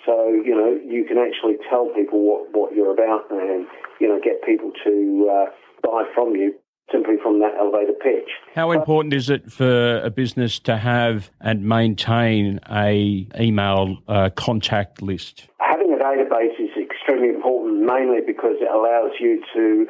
So, 0.08 0.32
you 0.32 0.56
know, 0.56 0.80
you 0.88 1.04
can 1.04 1.18
actually 1.18 1.58
tell 1.70 1.92
people 1.94 2.24
what, 2.24 2.48
what 2.54 2.74
you're 2.74 2.94
about 2.94 3.30
and, 3.30 3.68
you 4.00 4.08
know, 4.08 4.20
get 4.24 4.42
people 4.42 4.72
to 4.86 5.30
uh, 5.30 5.52
buy 5.84 6.04
from 6.16 6.32
you 6.32 6.56
simply 6.90 7.16
from 7.22 7.42
that 7.42 7.52
elevator 7.60 7.92
pitch. 7.92 8.30
How 8.56 8.72
important 8.72 9.14
is 9.14 9.30
it 9.30 9.52
for 9.52 10.00
a 10.00 10.10
business 10.10 10.60
to 10.60 10.78
have 10.78 11.30
and 11.42 11.68
maintain 11.68 12.62
a 12.72 13.28
email 13.38 13.98
uh, 14.08 14.30
contact 14.38 15.02
list? 15.02 15.50
Having 15.60 15.92
a 15.92 16.02
database 16.02 16.56
is 16.58 16.72
extremely 16.80 17.36
important, 17.36 17.82
mainly 17.82 18.22
because 18.26 18.56
it 18.62 18.72
allows 18.72 19.12
you 19.20 19.44
to 19.54 19.86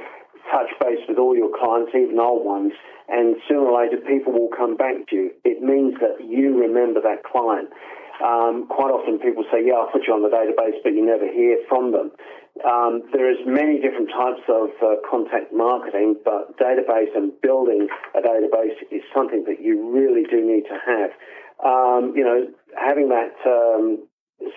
touch 0.52 0.72
base 0.82 1.06
with 1.08 1.20
all 1.20 1.36
your 1.36 1.52
clients, 1.54 1.92
even 1.94 2.20
old 2.20 2.44
ones, 2.44 2.74
and 3.10 3.36
sooner 3.48 3.62
or 3.62 3.84
later 3.84 3.98
people 3.98 4.34
will 4.34 4.50
come 4.56 4.76
back 4.76 5.08
to 5.10 5.16
you. 5.16 5.32
It 5.46 5.62
means 5.62 5.96
that 6.02 6.26
you 6.26 6.58
remember 6.60 7.02
that 7.02 7.24
client. 7.24 7.70
Um, 8.24 8.66
quite 8.68 8.90
often 8.90 9.20
people 9.20 9.46
say, 9.52 9.62
yeah, 9.62 9.78
I'll 9.78 9.92
put 9.94 10.08
you 10.08 10.14
on 10.14 10.26
the 10.26 10.34
database, 10.34 10.82
but 10.84 10.94
you 10.94 11.06
never 11.06 11.30
hear 11.30 11.62
from 11.70 11.92
them. 11.92 12.12
Um, 12.66 13.06
there 13.14 13.30
is 13.30 13.38
many 13.46 13.78
different 13.80 14.10
types 14.10 14.42
of 14.50 14.74
uh, 14.82 14.98
contact 15.06 15.54
marketing, 15.54 16.18
but 16.26 16.58
database 16.58 17.14
and 17.14 17.30
building 17.42 17.88
a 18.18 18.22
database 18.22 18.78
is 18.90 19.06
something 19.14 19.46
that 19.46 19.62
you 19.62 19.94
really 19.94 20.26
do 20.26 20.42
need 20.42 20.66
to 20.66 20.78
have. 20.82 21.12
Um, 21.62 22.14
you 22.16 22.24
know, 22.26 22.50
having 22.74 23.10
that 23.10 23.38
um, 23.46 24.08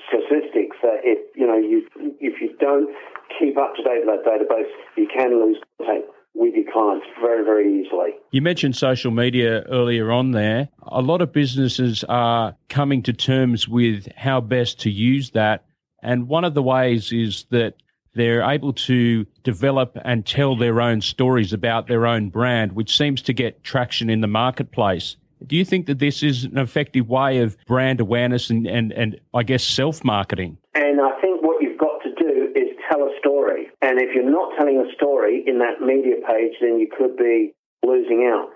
statistics 0.08 0.76
that 0.82 1.04
if 1.04 1.18
you 1.36 1.46
know 1.46 1.56
you 1.56 1.84
if 2.20 2.40
you 2.40 2.56
don't 2.58 2.94
keep 3.38 3.56
up 3.58 3.74
to 3.76 3.82
date 3.82 4.04
with 4.04 4.20
that 4.20 4.24
database, 4.24 4.68
you 4.96 5.08
can 5.08 5.36
lose 5.40 5.58
contact 5.78 6.08
with 6.34 6.54
your 6.54 6.70
clients 6.72 7.06
very, 7.20 7.44
very 7.44 7.80
easily. 7.80 8.10
You 8.30 8.42
mentioned 8.42 8.76
social 8.76 9.10
media 9.10 9.62
earlier 9.62 10.10
on 10.12 10.30
there. 10.32 10.68
A 10.82 11.02
lot 11.02 11.22
of 11.22 11.32
businesses 11.32 12.04
are 12.08 12.56
coming 12.68 13.02
to 13.04 13.12
terms 13.12 13.68
with 13.68 14.08
how 14.16 14.40
best 14.40 14.80
to 14.80 14.90
use 14.90 15.30
that. 15.30 15.64
And 16.02 16.28
one 16.28 16.44
of 16.44 16.54
the 16.54 16.62
ways 16.62 17.12
is 17.12 17.44
that 17.50 17.74
they're 18.14 18.42
able 18.42 18.72
to 18.72 19.26
develop 19.42 19.96
and 20.04 20.26
tell 20.26 20.56
their 20.56 20.80
own 20.80 21.00
stories 21.00 21.52
about 21.52 21.86
their 21.86 22.06
own 22.06 22.30
brand, 22.30 22.72
which 22.72 22.96
seems 22.96 23.22
to 23.22 23.32
get 23.32 23.62
traction 23.62 24.10
in 24.10 24.20
the 24.20 24.26
marketplace. 24.26 25.16
Do 25.46 25.56
you 25.56 25.64
think 25.64 25.86
that 25.86 25.98
this 25.98 26.22
is 26.22 26.44
an 26.44 26.58
effective 26.58 27.08
way 27.08 27.38
of 27.38 27.56
brand 27.66 28.00
awareness 28.00 28.50
and, 28.50 28.66
and, 28.66 28.92
and 28.92 29.20
I 29.32 29.42
guess 29.42 29.64
self 29.64 30.04
marketing? 30.04 30.58
And 30.74 31.00
I 31.00 31.18
think 31.20 31.42
what 31.42 31.62
you've 31.62 31.78
got 31.78 32.02
to 32.02 32.14
do 32.14 32.52
is 32.54 32.68
tell 32.90 33.00
a 33.02 33.09
story. 33.20 33.68
And 33.80 34.00
if 34.00 34.14
you're 34.14 34.28
not 34.28 34.56
telling 34.58 34.80
a 34.80 34.92
story 34.96 35.44
in 35.46 35.58
that 35.60 35.80
media 35.80 36.16
page, 36.26 36.56
then 36.60 36.80
you 36.80 36.88
could 36.88 37.16
be 37.16 37.54
losing 37.84 38.26
out. 38.26 38.50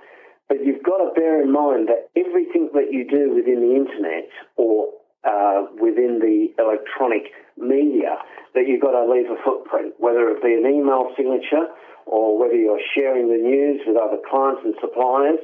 But 0.49 0.65
you've 0.65 0.83
got 0.83 0.99
to 0.99 1.13
bear 1.15 1.41
in 1.41 1.53
mind 1.53 1.89
that 1.89 2.11
everything 2.17 2.71
that 2.75 2.93
you 2.93 3.09
do 3.09 3.35
within 3.35 3.61
the 3.61 3.75
internet 3.77 4.29
or 4.57 4.93
uh, 5.25 5.65
within 5.81 6.21
the 6.21 6.53
electronic 6.61 7.33
media 7.57 8.21
that 8.55 8.69
you've 8.69 8.83
got 8.83 8.93
to 8.93 9.09
leave 9.09 9.31
a 9.31 9.41
footprint, 9.43 9.95
whether 9.99 10.29
it 10.29 10.43
be 10.43 10.53
an 10.53 10.69
email 10.69 11.09
signature 11.17 11.73
or 12.05 12.39
whether 12.39 12.55
you're 12.55 12.83
sharing 12.95 13.29
the 13.29 13.41
news 13.41 13.81
with 13.87 13.97
other 13.97 14.21
clients 14.29 14.61
and 14.65 14.75
suppliers, 14.81 15.41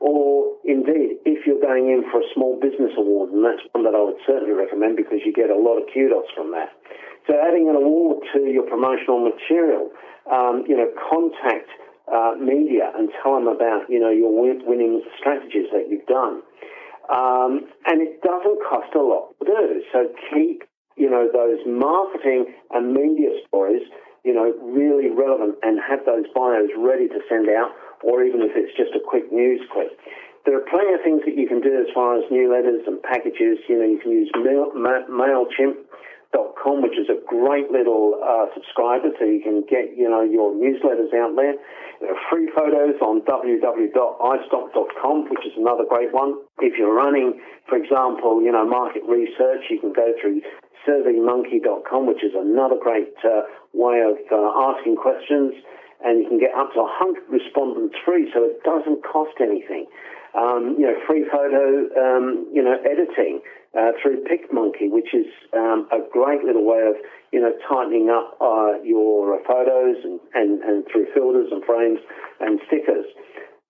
or 0.00 0.56
indeed, 0.64 1.18
if 1.26 1.46
you're 1.46 1.60
going 1.60 1.90
in 1.90 2.06
for 2.10 2.20
a 2.20 2.28
small 2.34 2.58
business 2.60 2.94
award, 2.96 3.32
and 3.32 3.44
that's 3.44 3.62
one 3.72 3.84
that 3.84 3.94
I 3.94 4.02
would 4.02 4.18
certainly 4.26 4.54
recommend 4.54 4.96
because 4.96 5.18
you 5.26 5.32
get 5.32 5.50
a 5.50 5.58
lot 5.58 5.78
of 5.78 5.90
kudos 5.92 6.30
from 6.34 6.52
that. 6.52 6.70
So 7.26 7.34
adding 7.34 7.68
an 7.68 7.76
award 7.76 8.24
to 8.32 8.46
your 8.46 8.64
promotional 8.64 9.20
material, 9.20 9.90
um, 10.30 10.64
you 10.66 10.76
know, 10.76 10.88
contact 11.10 11.68
uh, 12.08 12.32
media 12.40 12.92
and 12.96 13.10
tell 13.22 13.34
them 13.34 13.48
about, 13.48 13.84
you 13.88 14.00
know, 14.00 14.10
your 14.10 14.32
winning 14.32 15.02
strategies 15.18 15.68
that 15.72 15.90
you've 15.90 16.06
done. 16.06 16.40
Um, 17.08 17.68
and 17.86 18.00
it 18.00 18.20
doesn't 18.22 18.60
cost 18.68 18.94
a 18.94 19.00
lot 19.00 19.32
to 19.40 19.44
do. 19.44 19.82
So 19.92 20.08
keep, 20.32 20.64
you 20.96 21.08
know, 21.08 21.28
those 21.32 21.60
marketing 21.66 22.54
and 22.70 22.92
media 22.92 23.30
stories, 23.46 23.82
you 24.24 24.34
know, 24.34 24.52
really 24.60 25.08
relevant 25.08 25.56
and 25.62 25.80
have 25.80 26.04
those 26.04 26.24
bios 26.34 26.68
ready 26.76 27.08
to 27.08 27.20
send 27.28 27.48
out, 27.48 27.72
or 28.02 28.24
even 28.24 28.42
if 28.42 28.52
it's 28.54 28.74
just 28.76 28.94
a 28.94 29.02
quick 29.02 29.30
news 29.32 29.60
clip. 29.72 29.98
There 30.46 30.56
are 30.56 30.64
plenty 30.70 30.94
of 30.94 31.02
things 31.04 31.22
that 31.26 31.36
you 31.36 31.46
can 31.46 31.60
do 31.60 31.76
as 31.76 31.92
far 31.92 32.16
as 32.16 32.24
newsletters 32.32 32.86
and 32.86 33.02
packages. 33.02 33.58
You 33.68 33.78
know, 33.78 33.84
you 33.84 34.00
can 34.00 34.12
use 34.12 34.30
Mail, 34.34 34.72
MailChimp 34.74 35.76
com, 36.62 36.82
which 36.82 36.98
is 36.98 37.08
a 37.08 37.16
great 37.26 37.70
little 37.70 38.20
uh, 38.20 38.46
subscriber, 38.54 39.08
so 39.18 39.24
you 39.24 39.40
can 39.40 39.62
get 39.64 39.96
you 39.96 40.06
know 40.08 40.20
your 40.22 40.52
newsletters 40.52 41.12
out 41.16 41.34
there. 41.36 41.54
There 42.00 42.14
are 42.14 42.20
free 42.30 42.48
photos 42.54 43.00
on 43.00 43.22
www.istock.com, 43.22 45.30
which 45.30 45.46
is 45.46 45.52
another 45.56 45.84
great 45.88 46.12
one. 46.12 46.34
If 46.60 46.78
you're 46.78 46.94
running, 46.94 47.40
for 47.68 47.76
example, 47.76 48.40
you 48.42 48.52
know 48.52 48.64
market 48.66 49.02
research, 49.08 49.64
you 49.70 49.80
can 49.80 49.92
go 49.92 50.12
through 50.20 50.42
surveymonkey.com, 50.86 52.06
which 52.06 52.22
is 52.22 52.34
another 52.34 52.76
great 52.80 53.14
uh, 53.24 53.42
way 53.72 54.00
of 54.00 54.18
uh, 54.30 54.72
asking 54.72 54.96
questions, 54.96 55.54
and 56.04 56.22
you 56.22 56.28
can 56.28 56.38
get 56.38 56.54
up 56.54 56.72
to 56.74 56.80
100 56.80 57.26
respondents 57.28 57.96
free, 58.04 58.30
so 58.32 58.44
it 58.44 58.62
doesn't 58.62 59.02
cost 59.02 59.34
anything. 59.40 59.86
Um, 60.36 60.76
you 60.78 60.86
know, 60.86 60.94
free 61.06 61.24
photo, 61.30 61.88
um, 61.98 62.46
you 62.52 62.62
know, 62.62 62.76
editing 62.84 63.40
uh, 63.74 63.92
through 64.00 64.22
PicMonkey, 64.24 64.90
which 64.92 65.12
is 65.12 65.26
um, 65.56 65.88
a 65.90 65.98
great 66.12 66.44
little 66.44 66.64
way 66.64 66.84
of, 66.86 66.94
you 67.32 67.40
know, 67.40 67.52
tightening 67.66 68.10
up 68.10 68.36
uh, 68.40 68.78
your 68.84 69.40
photos 69.46 69.96
and, 70.04 70.20
and, 70.34 70.62
and 70.62 70.84
through 70.92 71.06
filters 71.14 71.48
and 71.50 71.64
frames 71.64 71.98
and 72.40 72.60
stickers. 72.68 73.06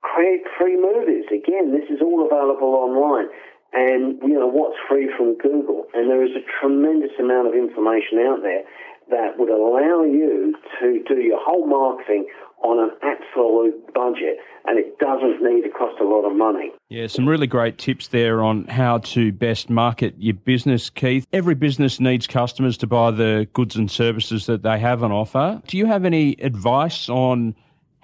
Create 0.03 0.43
free 0.59 0.77
movies. 0.77 1.25
Again, 1.31 1.73
this 1.73 1.89
is 1.89 2.03
all 2.03 2.27
available 2.27 2.75
online. 2.75 3.29
And, 3.73 4.19
you 4.23 4.35
know, 4.35 4.49
what's 4.49 4.79
free 4.89 5.11
from 5.17 5.37
Google? 5.37 5.85
And 5.93 6.09
there 6.09 6.25
is 6.25 6.33
a 6.33 6.45
tremendous 6.61 7.13
amount 7.21 7.49
of 7.49 7.55
information 7.55 8.19
out 8.25 8.41
there 8.43 8.65
that 9.11 9.39
would 9.39 9.51
allow 9.51 10.05
you 10.05 10.55
to 10.81 11.03
do 11.07 11.21
your 11.21 11.39
whole 11.41 11.67
marketing 11.67 12.27
on 12.63 12.79
an 12.79 12.91
absolute 13.03 13.95
budget 13.95 14.39
and 14.67 14.79
it 14.79 14.99
doesn't 14.99 15.43
need 15.43 15.63
to 15.63 15.71
cost 15.71 16.01
a 16.01 16.05
lot 16.05 16.29
of 16.29 16.37
money. 16.37 16.73
Yeah, 16.89 17.07
some 17.07 17.29
really 17.29 17.47
great 17.47 17.79
tips 17.79 18.09
there 18.09 18.43
on 18.43 18.67
how 18.67 18.99
to 18.99 19.33
best 19.33 19.71
market 19.71 20.15
your 20.19 20.35
business, 20.35 20.91
Keith. 20.91 21.27
Every 21.33 21.55
business 21.55 22.01
needs 22.01 22.27
customers 22.27 22.77
to 22.79 22.87
buy 22.87 23.13
the 23.13 23.49
goods 23.53 23.77
and 23.77 23.91
services 23.91 24.47
that 24.47 24.63
they 24.63 24.79
have 24.79 25.03
on 25.03 25.13
offer. 25.13 25.63
Do 25.67 25.79
you 25.79 25.87
have 25.87 26.05
any 26.05 26.33
advice 26.41 27.09
on 27.09 27.55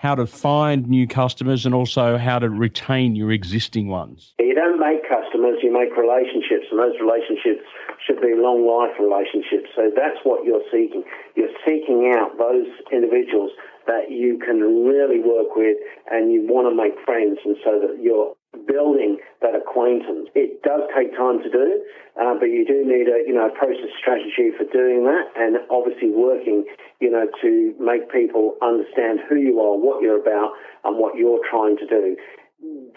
how 0.05 0.15
to 0.15 0.27
find 0.27 0.87
new 0.87 1.09
customers 1.09 1.65
and 1.65 1.75
also 1.75 2.19
how 2.19 2.39
to 2.39 2.51
retain 2.51 3.17
your 3.17 3.33
existing 3.33 3.89
ones? 3.89 4.35
You 4.39 4.55
don't 4.55 4.79
make 4.79 5.01
customers, 5.09 5.57
you 5.65 5.73
make 5.73 5.97
relationships, 5.97 6.69
and 6.69 6.77
those 6.77 7.01
relationships 7.01 7.65
should 8.05 8.21
be 8.21 8.37
long 8.37 8.69
life 8.69 8.93
relationships. 9.01 9.73
So 9.73 9.89
that's 9.97 10.21
what 10.23 10.45
you're 10.45 10.61
seeking. 10.69 11.05
You're 11.41 11.57
seeking 11.65 12.13
out 12.13 12.37
those 12.37 12.69
individuals 12.93 13.57
that 13.87 14.13
you 14.13 14.37
can 14.45 14.61
really 14.61 15.25
work 15.25 15.57
with 15.57 15.81
and 16.13 16.31
you 16.31 16.45
want 16.45 16.69
to 16.69 16.77
make 16.77 17.01
friends 17.09 17.41
and 17.41 17.57
so 17.65 17.81
that 17.81 17.97
you're 18.05 18.37
building 18.67 19.19
that 19.41 19.55
acquaintance. 19.55 20.29
It 20.35 20.63
does 20.63 20.83
take 20.97 21.17
time 21.17 21.43
to 21.43 21.51
do, 21.51 21.69
uh, 22.21 22.35
but 22.39 22.49
you 22.51 22.65
do 22.65 22.85
need 22.85 23.09
a 23.09 23.25
you 23.27 23.35
know 23.35 23.51
process 23.53 23.91
strategy 23.99 24.51
for 24.57 24.65
doing 24.71 25.05
that, 25.05 25.27
and 25.37 25.59
obviously 25.71 26.11
working 26.11 26.65
you 27.01 27.11
know 27.11 27.27
to 27.43 27.75
make 27.79 28.11
people 28.11 28.57
understand 28.63 29.21
who 29.29 29.37
you 29.37 29.61
are, 29.61 29.77
what 29.77 30.03
you're 30.03 30.21
about, 30.21 30.53
and 30.85 30.99
what 30.99 31.17
you're 31.17 31.43
trying 31.51 31.77
to 31.79 31.87
do 31.87 32.17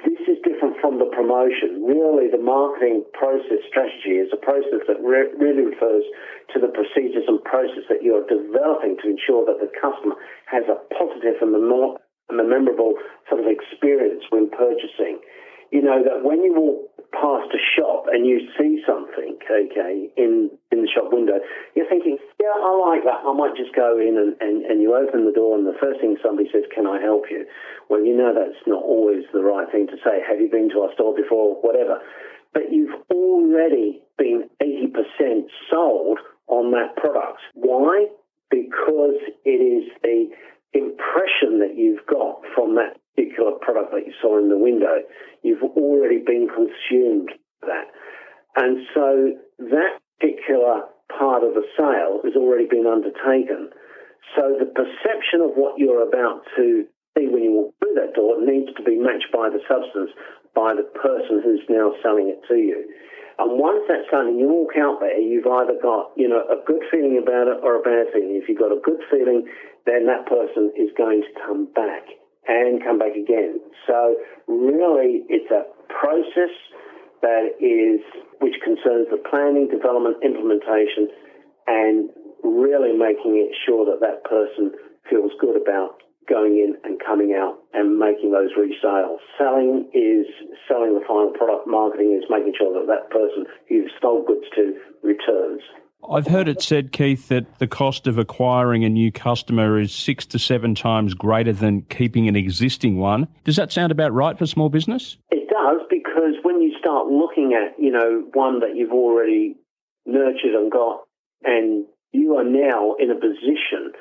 this 0.06 0.24
is 0.30 0.40
different 0.48 0.80
from 0.80 1.00
the 1.00 1.10
promotion. 1.12 1.84
Really, 1.84 2.32
the 2.32 2.40
marketing 2.40 3.04
process 3.12 3.60
strategy 3.68 4.16
is 4.16 4.32
a 4.32 4.40
process 4.40 4.86
that 4.88 5.02
re- 5.04 5.34
really 5.36 5.68
refers 5.68 6.08
to 6.54 6.58
the 6.62 6.72
procedures 6.72 7.28
and 7.28 7.44
process 7.44 7.84
that 7.92 8.00
you're 8.00 8.24
developing 8.30 8.96
to 9.04 9.12
ensure 9.12 9.44
that 9.44 9.60
the 9.60 9.68
customer 9.76 10.16
has 10.48 10.64
a 10.72 10.80
positive 10.96 11.42
and 11.44 11.52
a 11.52 12.44
memorable 12.44 12.96
sort 13.28 13.44
of 13.44 13.48
experience 13.48 14.24
when 14.30 14.48
purchasing 14.50 15.20
you 15.72 15.82
know, 15.82 16.04
that 16.04 16.24
when 16.24 16.44
you 16.44 16.54
walk 16.56 16.88
past 17.12 17.50
a 17.56 17.62
shop 17.76 18.06
and 18.12 18.26
you 18.26 18.40
see 18.60 18.84
something, 18.86 19.40
okay, 19.44 20.10
in, 20.18 20.52
in 20.72 20.82
the 20.84 20.90
shop 20.92 21.12
window, 21.12 21.40
you're 21.76 21.88
thinking, 21.88 22.18
yeah, 22.40 22.54
I 22.56 22.72
like 22.78 23.04
that. 23.04 23.24
I 23.24 23.34
might 23.34 23.56
just 23.56 23.74
go 23.76 23.98
in 23.98 24.16
and, 24.20 24.36
and, 24.40 24.66
and 24.66 24.82
you 24.82 24.96
open 24.96 25.26
the 25.26 25.32
door 25.32 25.58
and 25.58 25.66
the 25.66 25.78
first 25.80 26.00
thing 26.00 26.18
somebody 26.22 26.50
says, 26.52 26.64
can 26.74 26.86
I 26.86 27.02
help 27.02 27.26
you? 27.32 27.46
Well, 27.90 28.04
you 28.04 28.16
know 28.16 28.34
that's 28.36 28.60
not 28.68 28.84
always 28.84 29.24
the 29.34 29.44
right 29.44 29.70
thing 29.72 29.88
to 29.88 29.98
say. 30.04 30.20
Have 30.28 30.40
you 30.40 30.50
been 30.50 30.70
to 30.72 30.84
our 30.84 30.94
store 30.94 31.16
before? 31.16 31.56
Whatever. 31.62 32.00
But 32.54 32.72
you've 32.72 32.96
already 33.12 34.02
been 34.18 34.50
80% 34.62 35.48
sold 35.70 36.20
on 36.48 36.72
that 36.72 36.96
product. 36.96 37.40
Why? 37.54 38.08
Because 38.50 39.20
it 39.44 39.60
is 39.60 39.92
the 40.02 40.30
impression 40.74 41.60
that 41.60 41.76
you've 41.76 42.06
got 42.06 42.42
from 42.56 42.76
that 42.76 43.00
particular 43.16 43.52
product 43.62 43.92
that 43.92 44.06
you 44.06 44.14
saw 44.22 44.38
in 44.38 44.50
the 44.50 44.58
window, 44.58 45.02
you've 45.44 45.64
already 45.64 46.20
been 46.20 46.48
consumed 46.48 47.32
that. 47.62 47.88
And 48.56 48.86
so 48.94 49.34
that 49.72 50.00
particular 50.20 50.86
part 51.18 51.44
of 51.44 51.54
the 51.54 51.66
sale 51.78 52.22
has 52.24 52.36
already 52.36 52.66
been 52.66 52.86
undertaken. 52.86 53.70
So 54.36 54.58
the 54.60 54.70
perception 54.70 55.42
of 55.42 55.56
what 55.56 55.80
you're 55.80 56.08
about 56.08 56.44
to 56.58 56.86
see 57.18 57.28
when 57.28 57.44
you 57.44 57.52
walk 57.54 57.74
through 57.80 57.96
that 57.96 58.14
door 58.14 58.38
needs 58.44 58.70
to 58.76 58.84
be 58.84 58.98
matched 58.98 59.32
by 59.32 59.50
the 59.50 59.64
substance, 59.66 60.12
by 60.54 60.74
the 60.76 60.86
person 61.00 61.42
who's 61.42 61.64
now 61.70 61.94
selling 62.04 62.30
it 62.30 62.42
to 62.50 62.58
you. 62.58 62.86
And 63.38 63.62
once 63.62 63.86
that's 63.88 64.10
done 64.10 64.38
you 64.40 64.50
walk 64.50 64.74
out 64.78 65.00
there, 65.00 65.20
you've 65.20 65.46
either 65.46 65.78
got, 65.82 66.12
you 66.18 66.28
know, 66.28 66.42
a 66.50 66.58
good 66.66 66.82
feeling 66.90 67.22
about 67.22 67.48
it 67.48 67.62
or 67.62 67.78
a 67.78 67.84
bad 67.86 68.10
feeling. 68.14 68.34
If 68.42 68.50
you've 68.50 68.58
got 68.58 68.74
a 68.74 68.82
good 68.82 69.02
feeling, 69.12 69.46
then 69.86 70.10
that 70.10 70.26
person 70.26 70.74
is 70.74 70.90
going 70.98 71.22
to 71.22 71.32
come 71.46 71.70
back 71.74 72.10
and 72.48 72.82
come 72.82 72.98
back 72.98 73.14
again. 73.14 73.62
So 73.86 74.18
really 74.48 75.22
it's 75.30 75.52
a 75.52 75.70
process 75.92 76.54
that 77.22 77.58
is, 77.62 78.02
which 78.42 78.58
concerns 78.64 79.08
the 79.14 79.22
planning, 79.30 79.70
development, 79.70 80.18
implementation, 80.26 81.10
and 81.68 82.10
really 82.44 82.98
making 82.98 83.38
it 83.38 83.54
sure 83.66 83.86
that 83.86 84.02
that 84.02 84.24
person 84.24 84.74
feels 85.10 85.32
good 85.40 85.62
about 85.62 86.02
going 86.28 86.58
in 86.58 86.76
and 86.84 87.00
coming 87.04 87.34
out 87.34 87.58
and 87.74 87.98
making 87.98 88.32
those 88.32 88.52
resales. 88.58 89.18
Selling 89.38 89.90
is 89.94 90.26
selling 90.68 90.94
the 90.94 91.06
final 91.08 91.32
product. 91.32 91.68
Marketing 91.68 92.20
is 92.22 92.30
making 92.30 92.54
sure 92.58 92.74
that 92.74 92.88
that 92.88 93.10
person 93.10 93.46
you've 93.70 93.92
sold 94.02 94.28
goods 94.28 94.46
to 94.56 94.76
returns. 95.04 95.62
I've 96.10 96.28
heard 96.28 96.48
it 96.48 96.62
said, 96.62 96.92
Keith, 96.92 97.28
that 97.30 97.60
the 97.60 97.68
cost 97.68 98.08
of 98.08 98.18
acquiring 98.18 98.86
a 98.86 98.90
new 98.90 99.12
customer 99.12 99.80
is 99.80 99.94
six 99.94 100.26
to 100.28 100.40
seven 100.40 100.76
times 100.76 101.14
greater 101.14 101.54
than 101.54 101.82
keeping 101.84 102.28
an 102.28 102.36
existing 102.36 102.98
one. 102.98 103.28
Does 103.44 103.56
that 103.56 103.72
sound 103.72 103.92
about 103.92 104.14
right 104.14 104.38
for 104.38 104.46
small 104.46 104.70
business? 104.70 105.18
It 105.32 105.50
does 105.50 105.82
because 105.90 106.36
when 106.44 106.62
you 106.62 106.74
start 106.80 107.08
looking 107.08 107.54
at, 107.54 107.82
you 107.82 107.92
know, 107.92 108.26
one 108.34 108.60
that 108.60 108.76
you've 108.76 108.92
already 108.92 109.56
nurtured 110.06 110.54
and 110.54 110.72
got, 110.72 111.02
and 111.44 111.86
you 112.12 112.38
are 112.38 112.44
now 112.44 112.96
in 113.00 113.12
a 113.12 113.16
position 113.16 113.92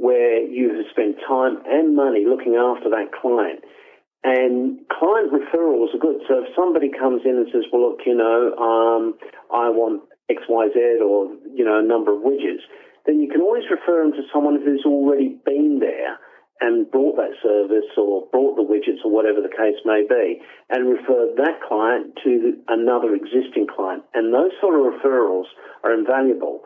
where 0.00 0.40
you 0.40 0.72
have 0.72 0.88
spent 0.90 1.20
time 1.28 1.60
and 1.68 1.94
money 1.94 2.24
looking 2.24 2.56
after 2.56 2.88
that 2.88 3.12
client. 3.12 3.60
And 4.24 4.80
client 4.88 5.28
referrals 5.28 5.92
are 5.92 6.00
good. 6.00 6.24
So 6.24 6.40
if 6.44 6.48
somebody 6.56 6.88
comes 6.88 7.20
in 7.24 7.36
and 7.36 7.48
says, 7.52 7.68
well, 7.72 7.92
look, 7.92 8.00
you 8.08 8.16
know, 8.16 8.56
um, 8.56 9.20
I 9.52 9.68
want 9.68 10.02
X, 10.28 10.42
Y, 10.48 10.68
Z 10.72 11.04
or, 11.04 11.36
you 11.52 11.64
know, 11.64 11.78
a 11.78 11.84
number 11.84 12.16
of 12.16 12.24
widgets, 12.24 12.64
then 13.04 13.20
you 13.20 13.28
can 13.28 13.40
always 13.40 13.64
refer 13.70 14.00
them 14.00 14.12
to 14.12 14.24
someone 14.32 14.60
who's 14.64 14.84
already 14.84 15.36
been 15.44 15.80
there 15.80 16.16
and 16.60 16.90
brought 16.90 17.16
that 17.16 17.36
service 17.42 17.88
or 17.96 18.28
brought 18.32 18.56
the 18.56 18.64
widgets 18.64 19.04
or 19.04 19.10
whatever 19.12 19.40
the 19.40 19.52
case 19.52 19.80
may 19.84 20.04
be 20.08 20.40
and 20.68 20.88
refer 20.88 21.28
that 21.36 21.60
client 21.66 22.12
to 22.24 22.56
another 22.68 23.14
existing 23.14 23.66
client. 23.68 24.02
And 24.12 24.32
those 24.32 24.52
sort 24.60 24.76
of 24.76 24.92
referrals 24.92 25.48
are 25.84 25.92
invaluable. 25.92 26.60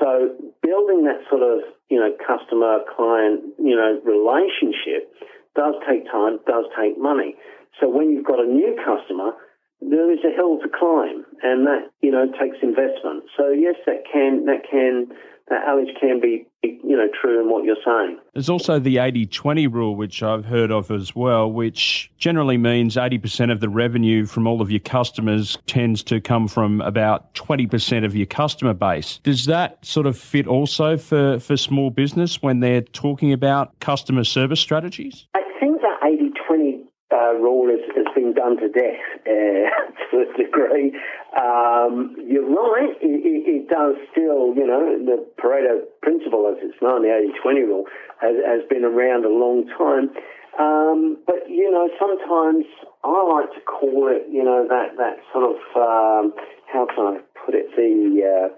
So 0.00 0.36
building 0.62 1.04
that 1.04 1.24
sort 1.28 1.42
of, 1.42 1.64
you 1.88 1.98
know, 1.98 2.12
customer 2.20 2.84
client, 2.94 3.56
you 3.58 3.74
know, 3.74 4.00
relationship 4.04 5.10
does 5.56 5.74
take 5.88 6.04
time, 6.06 6.38
does 6.46 6.66
take 6.78 6.98
money. 6.98 7.34
So 7.80 7.88
when 7.88 8.10
you've 8.10 8.26
got 8.26 8.38
a 8.38 8.46
new 8.46 8.76
customer, 8.84 9.32
there 9.80 10.10
is 10.12 10.18
a 10.24 10.34
hill 10.34 10.58
to 10.58 10.68
climb 10.68 11.24
and 11.42 11.66
that, 11.66 11.90
you 12.02 12.10
know, 12.10 12.26
takes 12.26 12.58
investment. 12.62 13.24
So 13.36 13.50
yes, 13.50 13.76
that 13.86 14.02
can, 14.10 14.46
that 14.46 14.66
can 14.68 15.08
that 15.50 15.64
Alex 15.66 15.90
can 16.00 16.20
be, 16.20 16.46
you 16.62 16.96
know, 16.96 17.08
true 17.20 17.40
in 17.40 17.50
what 17.50 17.64
you're 17.64 17.76
saying. 17.84 18.18
There's 18.34 18.48
also 18.48 18.78
the 18.78 18.96
80-20 18.96 19.72
rule, 19.72 19.96
which 19.96 20.22
I've 20.22 20.44
heard 20.44 20.70
of 20.70 20.90
as 20.90 21.14
well, 21.14 21.50
which 21.50 22.10
generally 22.18 22.56
means 22.56 22.96
80% 22.96 23.50
of 23.50 23.60
the 23.60 23.68
revenue 23.68 24.26
from 24.26 24.46
all 24.46 24.60
of 24.60 24.70
your 24.70 24.80
customers 24.80 25.58
tends 25.66 26.02
to 26.04 26.20
come 26.20 26.48
from 26.48 26.80
about 26.80 27.34
20% 27.34 28.04
of 28.04 28.14
your 28.14 28.26
customer 28.26 28.74
base. 28.74 29.20
Does 29.22 29.46
that 29.46 29.84
sort 29.84 30.06
of 30.06 30.18
fit 30.18 30.46
also 30.46 30.96
for, 30.96 31.38
for 31.38 31.56
small 31.56 31.90
business 31.90 32.42
when 32.42 32.60
they're 32.60 32.82
talking 32.82 33.32
about 33.32 33.78
customer 33.80 34.24
service 34.24 34.60
strategies? 34.60 35.26
I 35.34 35.42
think 35.60 35.80
that 35.80 36.00
80-20 36.02 36.84
uh, 37.10 37.34
rule 37.34 37.68
has 37.70 37.80
been 38.28 38.34
done 38.34 38.56
to 38.56 38.68
death 38.68 39.00
uh, 39.26 39.30
to 40.10 40.24
a 40.24 40.36
degree. 40.36 40.92
Um, 41.36 42.16
you're 42.26 42.48
right, 42.48 42.96
it, 43.00 43.20
it, 43.24 43.42
it, 43.48 43.68
does 43.68 43.96
still, 44.12 44.54
you 44.56 44.66
know, 44.66 44.98
the 45.04 45.24
Pareto 45.40 45.84
principle, 46.02 46.48
as 46.50 46.58
it's 46.62 46.80
known, 46.82 47.02
the 47.02 47.14
80 47.14 47.38
20 47.42 47.60
rule, 47.62 47.84
has, 48.20 48.36
has, 48.46 48.60
been 48.68 48.84
around 48.84 49.24
a 49.24 49.28
long 49.28 49.68
time. 49.76 50.10
Um, 50.58 51.18
but, 51.26 51.48
you 51.48 51.70
know, 51.70 51.88
sometimes 52.00 52.64
I 53.04 53.22
like 53.28 53.52
to 53.54 53.60
call 53.60 54.08
it, 54.08 54.26
you 54.30 54.42
know, 54.42 54.66
that, 54.68 54.96
that 54.96 55.20
sort 55.32 55.54
of, 55.54 55.60
um, 55.76 56.32
how 56.72 56.86
can 56.86 57.16
I 57.16 57.20
put 57.44 57.54
it, 57.54 57.70
the. 57.76 58.24
Uh, 58.24 58.54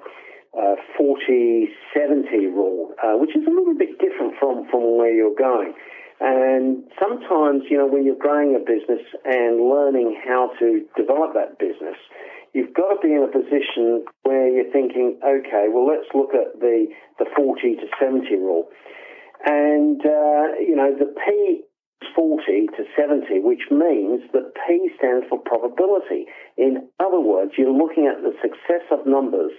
uh, 0.50 0.74
40 0.98 1.68
70 1.94 2.46
rule, 2.46 2.90
uh, 2.98 3.14
which 3.14 3.30
is 3.37 3.46
a 3.46 3.50
little 3.50 3.72
bit 3.78 4.00
different 4.00 4.35
from, 4.40 4.66
from 4.68 4.98
where 4.98 5.14
you're 5.14 5.35
going. 5.38 5.72
And 6.20 6.85
sometimes, 7.00 7.64
you 7.70 7.78
know, 7.78 7.88
when 7.88 8.04
you're 8.04 8.20
growing 8.20 8.52
a 8.54 8.61
business 8.61 9.00
and 9.24 9.56
learning 9.72 10.20
how 10.20 10.52
to 10.61 10.85
develop 10.94 11.33
that 11.33 11.59
business, 11.59 11.96
you've 12.52 12.74
got 12.74 12.92
to 12.92 13.00
be 13.00 13.16
in 13.16 13.24
a 13.24 13.33
position 13.33 14.04
where 14.22 14.48
you're 14.52 14.70
thinking, 14.70 15.16
okay, 15.24 15.72
well, 15.72 15.88
let's 15.88 16.12
look 16.12 16.37
at 16.37 16.61
the, 16.61 16.92
the 17.18 17.24
40 17.35 17.76
to 17.76 17.87
70 17.98 18.28
rule. 18.37 18.68
And, 19.46 20.00
uh, 20.04 20.61
you 20.61 20.76
know, 20.76 20.92
the 20.92 21.09
P 21.09 21.64
is 22.04 22.09
40 22.14 22.68
to 22.76 22.85
70, 22.92 23.40
which 23.40 23.72
means 23.72 24.20
that 24.37 24.52
P 24.68 24.92
stands 25.00 25.24
for 25.33 25.40
probability. 25.40 26.28
In 26.61 26.85
other 27.00 27.20
words, 27.20 27.52
you're 27.56 27.72
looking 27.72 28.12
at 28.12 28.20
the 28.20 28.37
success 28.44 28.85
of 28.92 29.06
numbers 29.06 29.52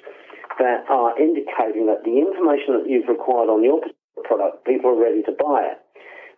that 0.59 0.85
are 0.89 1.17
indicating 1.17 1.89
that 1.89 2.05
the 2.05 2.21
information 2.21 2.77
that 2.77 2.85
you've 2.85 3.09
required 3.09 3.49
on 3.49 3.63
your 3.63 3.81
product, 4.23 4.61
people 4.65 4.91
are 4.91 5.01
ready 5.01 5.23
to 5.23 5.33
buy 5.33 5.73
it. 5.73 5.81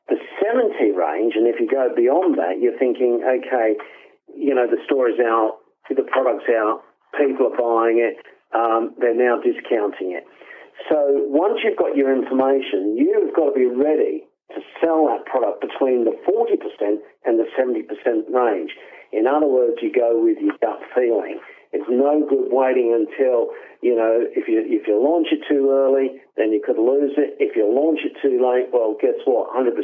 The 0.10 0.20
70 0.44 0.92
range, 0.92 1.34
and 1.36 1.48
if 1.48 1.60
you 1.60 1.68
go 1.68 1.90
beyond 1.96 2.38
that, 2.38 2.60
you're 2.60 2.78
thinking, 2.78 3.24
okay, 3.24 3.80
you 4.36 4.54
know, 4.54 4.68
the 4.68 4.82
store 4.86 5.10
is 5.10 5.20
out, 5.20 5.60
the 5.90 6.04
product's 6.04 6.50
out, 6.52 6.84
people 7.16 7.48
are 7.48 7.58
buying 7.58 8.04
it, 8.04 8.20
um, 8.52 8.94
they're 9.00 9.16
now 9.16 9.40
discounting 9.40 10.12
it. 10.12 10.26
So 10.90 11.24
once 11.30 11.62
you've 11.64 11.78
got 11.78 11.96
your 11.96 12.12
information, 12.12 12.98
you've 12.98 13.34
got 13.34 13.54
to 13.54 13.56
be 13.56 13.66
ready 13.66 14.26
to 14.52 14.60
sell 14.82 15.08
that 15.08 15.26
product 15.26 15.62
between 15.62 16.04
the 16.04 16.14
40% 16.28 16.60
and 17.26 17.40
the 17.40 17.48
70% 17.56 17.88
range. 18.34 18.72
In 19.12 19.28
other 19.28 19.48
words, 19.48 19.78
you 19.82 19.94
go 19.94 20.18
with 20.18 20.38
your 20.42 20.58
gut 20.62 20.82
feeling. 20.94 21.40
It's 21.72 21.90
no 21.90 22.26
good 22.28 22.50
waiting 22.52 22.94
until, 22.94 23.50
you 23.84 24.00
know, 24.00 24.24
if 24.24 24.48
you, 24.48 24.64
if 24.64 24.88
you 24.88 24.96
launch 24.96 25.28
it 25.36 25.44
too 25.44 25.68
early, 25.68 26.24
then 26.40 26.56
you 26.56 26.64
could 26.64 26.80
lose 26.80 27.20
it. 27.20 27.36
If 27.44 27.60
you 27.60 27.68
launch 27.68 28.00
it 28.08 28.16
too 28.24 28.40
late, 28.40 28.72
well, 28.72 28.96
guess 28.96 29.20
what? 29.28 29.52
100%, 29.52 29.76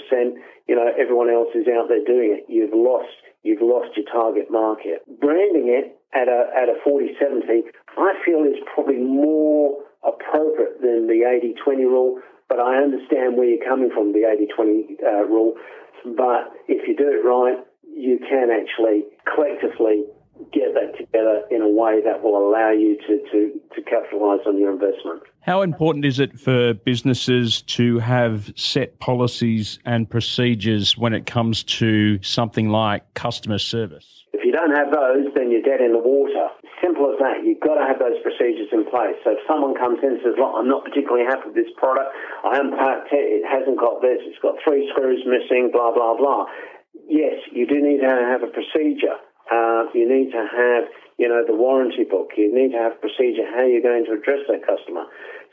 you 0.72 0.76
know, 0.80 0.88
everyone 0.96 1.28
else 1.28 1.52
is 1.52 1.68
out 1.68 1.92
there 1.92 2.00
doing 2.08 2.40
it. 2.40 2.48
You've 2.48 2.72
lost, 2.72 3.12
you've 3.44 3.60
lost 3.62 4.00
your 4.00 4.08
target 4.08 4.48
market. 4.48 5.04
Branding 5.20 5.68
it 5.68 6.00
at 6.16 6.32
a, 6.32 6.48
at 6.56 6.72
a 6.72 6.80
40-70, 6.88 7.68
I 8.00 8.16
feel 8.24 8.48
is 8.48 8.64
probably 8.72 9.04
more 9.04 9.84
appropriate 10.08 10.80
than 10.80 11.12
the 11.12 11.28
80-20 11.28 11.84
rule, 11.84 12.24
but 12.48 12.64
I 12.64 12.80
understand 12.80 13.36
where 13.36 13.52
you're 13.52 13.68
coming 13.68 13.92
from, 13.92 14.16
the 14.16 14.24
80-20 14.24 14.96
uh, 15.04 15.28
rule. 15.28 15.60
But 16.16 16.56
if 16.72 16.88
you 16.88 16.96
do 16.96 17.12
it 17.12 17.28
right, 17.28 17.60
you 17.84 18.18
can 18.24 18.48
actually 18.48 19.04
collectively 19.28 20.08
get 20.52 20.74
that 20.74 20.98
together 20.98 21.44
in 21.52 21.62
a 21.62 21.70
way 21.70 22.02
that 22.04 22.24
will 22.24 22.38
allow 22.38 22.72
you 22.72 22.98
to, 23.08 23.20
to, 23.32 23.60
to 23.76 23.82
capitalise 23.84 24.42
on 24.48 24.58
your 24.58 24.72
investment. 24.72 25.22
How 25.42 25.62
important 25.62 26.06
is 26.06 26.20
it 26.20 26.40
for 26.40 26.74
businesses 26.74 27.62
to 27.80 28.00
have 28.00 28.52
set 28.56 29.00
policies 29.00 29.80
and 29.86 30.10
procedures 30.10 30.98
when 30.98 31.14
it 31.14 31.26
comes 31.26 31.64
to 31.80 32.22
something 32.22 32.70
like 32.70 33.14
customer 33.14 33.58
service? 33.58 34.26
If 34.34 34.46
you 34.46 34.52
don't 34.52 34.76
have 34.76 34.92
those, 34.92 35.34
then 35.36 35.52
you're 35.52 35.66
dead 35.66 35.82
in 35.82 35.94
the 35.94 36.00
water. 36.00 36.48
Simple 36.84 37.12
as 37.12 37.20
that. 37.20 37.44
You've 37.44 37.60
got 37.60 37.76
to 37.76 37.86
have 37.86 38.00
those 38.00 38.22
procedures 38.24 38.70
in 38.72 38.86
place. 38.88 39.20
So 39.24 39.36
if 39.36 39.42
someone 39.48 39.76
comes 39.76 40.00
in 40.04 40.16
and 40.16 40.22
says, 40.24 40.36
Look, 40.40 40.54
I'm 40.56 40.70
not 40.70 40.86
particularly 40.86 41.26
happy 41.26 41.52
with 41.52 41.56
this 41.56 41.72
product, 41.76 42.16
I 42.46 42.60
unpacked 42.60 43.12
it, 43.12 43.44
it 43.44 43.44
hasn't 43.44 43.80
got 43.80 44.02
this, 44.02 44.24
it's 44.24 44.40
got 44.40 44.56
three 44.64 44.88
screws 44.94 45.24
missing, 45.28 45.72
blah, 45.74 45.92
blah, 45.92 46.16
blah. 46.16 46.46
Yes, 47.08 47.42
you 47.52 47.66
do 47.66 47.82
need 47.82 48.00
to 48.00 48.08
have 48.08 48.44
a 48.44 48.52
procedure 48.54 49.20
uh, 49.52 49.90
you 49.94 50.06
need 50.06 50.32
to 50.32 50.42
have, 50.46 50.86
you 51.18 51.28
know, 51.28 51.44
the 51.46 51.58
warranty 51.58 52.06
book. 52.06 52.38
You 52.38 52.54
need 52.54 52.72
to 52.72 52.80
have 52.80 53.02
procedure 53.02 53.46
how 53.50 53.66
you're 53.66 53.86
going 53.86 54.06
to 54.06 54.14
address 54.14 54.46
that 54.48 54.62
customer. 54.66 55.06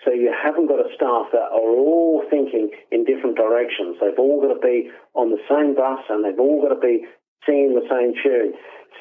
So 0.04 0.12
you 0.12 0.30
haven't 0.30 0.68
got 0.68 0.84
a 0.84 0.92
staff 0.94 1.32
that 1.32 1.48
are 1.50 1.72
all 1.80 2.22
thinking 2.28 2.70
in 2.92 3.04
different 3.04 3.36
directions. 3.36 3.96
They've 4.00 4.18
all 4.18 4.40
got 4.44 4.54
to 4.54 4.60
be 4.60 4.92
on 5.14 5.32
the 5.32 5.40
same 5.48 5.74
bus 5.74 6.04
and 6.08 6.24
they've 6.24 6.38
all 6.38 6.60
got 6.60 6.74
to 6.76 6.80
be 6.80 7.08
singing 7.48 7.74
the 7.74 7.88
same 7.88 8.12
tune. 8.20 8.52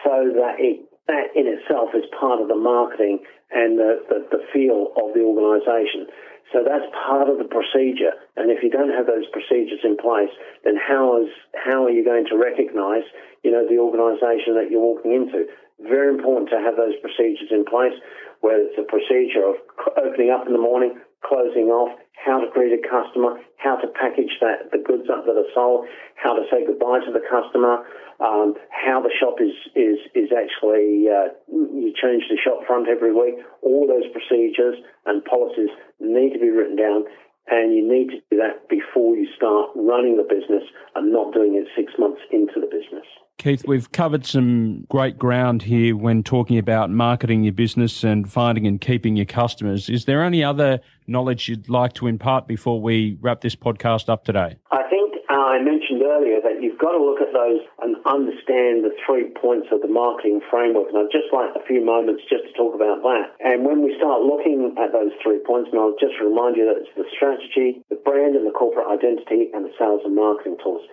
So 0.04 0.32
that 0.40 0.56
it, 0.60 0.88
that 1.08 1.36
in 1.36 1.46
itself 1.46 1.92
is 1.94 2.08
part 2.16 2.42
of 2.42 2.48
the 2.48 2.56
marketing 2.56 3.20
and 3.52 3.78
the, 3.78 4.02
the, 4.10 4.20
the 4.32 4.42
feel 4.54 4.96
of 4.96 5.14
the 5.14 5.22
organisation. 5.22 6.08
So 6.54 6.62
that's 6.62 6.86
part 6.94 7.28
of 7.28 7.38
the 7.38 7.50
procedure. 7.50 8.14
And 8.38 8.54
if 8.54 8.62
you 8.62 8.70
don't 8.70 8.94
have 8.94 9.10
those 9.10 9.26
procedures 9.34 9.82
in 9.84 9.98
place, 9.98 10.32
then 10.64 10.78
how 10.78 11.22
is 11.22 11.30
how 11.58 11.86
are 11.86 11.90
you 11.90 12.06
going 12.06 12.26
to 12.30 12.38
recognise, 12.38 13.04
you 13.46 13.54
know, 13.54 13.62
the 13.70 13.78
organisation 13.78 14.58
that 14.58 14.74
you're 14.74 14.82
walking 14.82 15.14
into? 15.14 15.46
Very 15.86 16.10
important 16.10 16.50
to 16.50 16.58
have 16.58 16.76
those 16.76 16.98
procedures 16.98 17.54
in 17.54 17.62
place, 17.62 17.94
whether 18.42 18.66
it's 18.66 18.82
a 18.82 18.90
procedure 18.90 19.46
of 19.46 19.62
opening 20.02 20.34
up 20.34 20.50
in 20.50 20.54
the 20.58 20.62
morning, 20.62 20.98
closing 21.22 21.70
off, 21.70 21.94
how 22.18 22.42
to 22.42 22.50
greet 22.50 22.74
a 22.74 22.82
customer, 22.82 23.38
how 23.62 23.76
to 23.78 23.88
package 23.94 24.34
that 24.42 24.72
the 24.72 24.82
goods 24.82 25.06
up 25.14 25.26
that 25.30 25.38
are 25.38 25.52
sold, 25.54 25.86
how 26.16 26.34
to 26.34 26.42
say 26.50 26.66
goodbye 26.66 27.06
to 27.06 27.14
the 27.14 27.22
customer, 27.22 27.86
um, 28.20 28.56
how 28.72 29.02
the 29.04 29.12
shop 29.14 29.38
is 29.44 29.54
is 29.76 30.00
is 30.16 30.32
actually 30.32 31.06
uh, 31.12 31.36
you 31.52 31.94
change 31.94 32.24
the 32.32 32.40
shop 32.42 32.66
front 32.66 32.88
every 32.88 33.14
week. 33.14 33.36
All 33.62 33.86
those 33.86 34.08
procedures 34.10 34.80
and 35.06 35.24
policies 35.26 35.70
need 36.00 36.34
to 36.34 36.40
be 36.40 36.50
written 36.50 36.78
down, 36.80 37.04
and 37.48 37.76
you 37.76 37.84
need 37.84 38.10
to 38.16 38.20
do 38.32 38.38
that 38.38 38.70
before 38.70 39.16
you 39.16 39.28
start 39.36 39.70
running 39.76 40.18
the 40.18 40.24
business 40.24 40.64
and 40.96 41.12
not 41.12 41.34
doing 41.34 41.56
it 41.56 41.68
six 41.76 41.94
months 42.00 42.22
into 42.32 42.58
the 42.58 42.68
business. 42.72 43.06
Keith, 43.38 43.64
we've 43.68 43.92
covered 43.92 44.26
some 44.26 44.86
great 44.90 45.18
ground 45.18 45.64
here 45.64 45.96
when 45.96 46.24
talking 46.24 46.58
about 46.58 46.90
marketing 46.90 47.44
your 47.44 47.54
business 47.54 48.04
and 48.04 48.32
finding 48.32 48.66
and 48.66 48.80
keeping 48.80 49.16
your 49.16 49.26
customers. 49.26 49.90
Is 49.90 50.06
there 50.06 50.24
any 50.24 50.44
other 50.44 50.80
knowledge 51.06 51.50
you'd 51.50 51.70
like 51.70 51.94
to 51.94 52.08
impart 52.08 52.48
before 52.48 52.82
we 52.82 53.18
wrap 53.22 53.42
this 53.42 53.56
podcast 53.56 54.10
up 54.10 54.24
today? 54.24 54.56
I 54.72 54.84
think 54.90 55.16
uh, 55.30 55.34
I 55.34 55.62
mentioned 55.62 56.02
earlier 56.02 56.40
that 56.42 56.62
you've 56.62 56.80
got 56.80 56.94
to 56.94 57.02
look 57.04 57.20
at 57.20 57.34
those 57.34 57.62
and 57.82 57.98
understand 58.06 58.88
the 58.88 58.96
three 59.06 59.30
points 59.36 59.68
of 59.72 59.82
the 59.82 59.92
marketing 59.92 60.40
framework. 60.50 60.90
And 60.90 60.98
I'd 60.98 61.12
just 61.12 61.34
like 61.34 61.52
a 61.58 61.64
few 61.68 61.84
moments 61.84 62.24
just 62.30 62.46
to 62.46 62.54
talk 62.54 62.74
about 62.74 63.04
that. 63.04 63.36
And 63.44 63.66
when 63.66 63.82
we 63.82 63.94
start 63.98 64.22
looking 64.22 64.74
at 64.78 64.94
those 64.94 65.12
three 65.22 65.44
points, 65.44 65.70
and 65.74 65.82
I'll 65.82 65.98
just 66.00 66.16
remind 66.22 66.56
you 66.56 66.66
that 66.70 66.78
it's 66.78 66.94
the 66.96 67.06
strategy, 67.12 67.84
brand 68.06 68.38
and 68.38 68.46
the 68.46 68.54
corporate 68.54 68.88
identity, 68.88 69.50
and 69.52 69.66
the 69.66 69.74
sales 69.76 70.06
and 70.06 70.16
marketing 70.16 70.62
tools. 70.62 70.86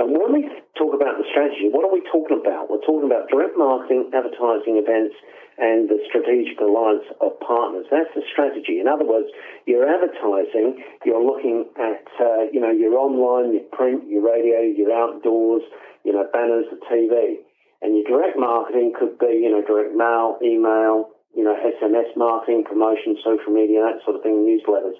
And 0.00 0.16
when 0.16 0.32
we 0.32 0.48
talk 0.80 0.96
about 0.96 1.20
the 1.20 1.28
strategy, 1.28 1.68
what 1.68 1.84
are 1.84 1.92
we 1.92 2.00
talking 2.08 2.40
about? 2.40 2.72
We're 2.72 2.80
talking 2.80 3.04
about 3.04 3.28
direct 3.28 3.58
marketing, 3.58 4.08
advertising 4.16 4.80
events, 4.80 5.12
and 5.60 5.92
the 5.92 6.00
strategic 6.08 6.56
alliance 6.56 7.04
of 7.20 7.36
partners. 7.44 7.84
That's 7.92 8.08
the 8.16 8.24
strategy. 8.32 8.80
In 8.80 8.88
other 8.88 9.04
words, 9.04 9.28
you're 9.68 9.84
advertising, 9.84 10.80
you're 11.04 11.20
looking 11.20 11.68
at, 11.76 12.08
uh, 12.16 12.48
you 12.48 12.64
know, 12.64 12.72
your 12.72 12.96
online, 12.96 13.52
your 13.52 13.68
print, 13.68 14.08
your 14.08 14.24
radio, 14.24 14.64
your 14.64 14.88
outdoors, 14.88 15.60
you 16.02 16.16
know, 16.16 16.24
banners, 16.32 16.64
the 16.72 16.80
TV. 16.88 17.44
And 17.84 17.92
your 17.92 18.08
direct 18.08 18.40
marketing 18.40 18.96
could 18.96 19.18
be, 19.18 19.44
you 19.44 19.52
know, 19.52 19.60
direct 19.60 19.92
mail, 19.92 20.40
email, 20.40 21.12
you 21.36 21.44
know, 21.44 21.52
SMS 21.52 22.16
marketing, 22.16 22.64
promotion, 22.64 23.16
social 23.20 23.52
media, 23.52 23.84
that 23.84 24.00
sort 24.04 24.16
of 24.16 24.22
thing, 24.22 24.40
newsletters. 24.48 24.96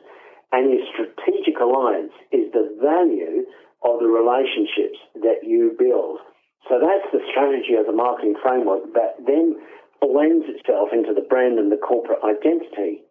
And 0.53 0.71
your 0.71 0.83
strategic 0.91 1.61
alliance 1.61 2.13
is 2.33 2.51
the 2.53 2.75
value 2.83 3.47
of 3.83 4.01
the 4.01 4.11
relationships 4.11 4.99
that 5.23 5.47
you 5.47 5.77
build. 5.79 6.19
So 6.69 6.79
that's 6.83 7.07
the 7.13 7.23
strategy 7.31 7.75
of 7.79 7.87
the 7.87 7.97
marketing 7.97 8.35
framework 8.43 8.93
that 8.95 9.23
then 9.25 9.57
blends 10.01 10.47
itself 10.49 10.91
into 10.93 11.15
the 11.15 11.25
brand 11.25 11.59
and 11.59 11.71
the 11.71 11.81
corporate 11.81 12.21
identity. 12.25 13.03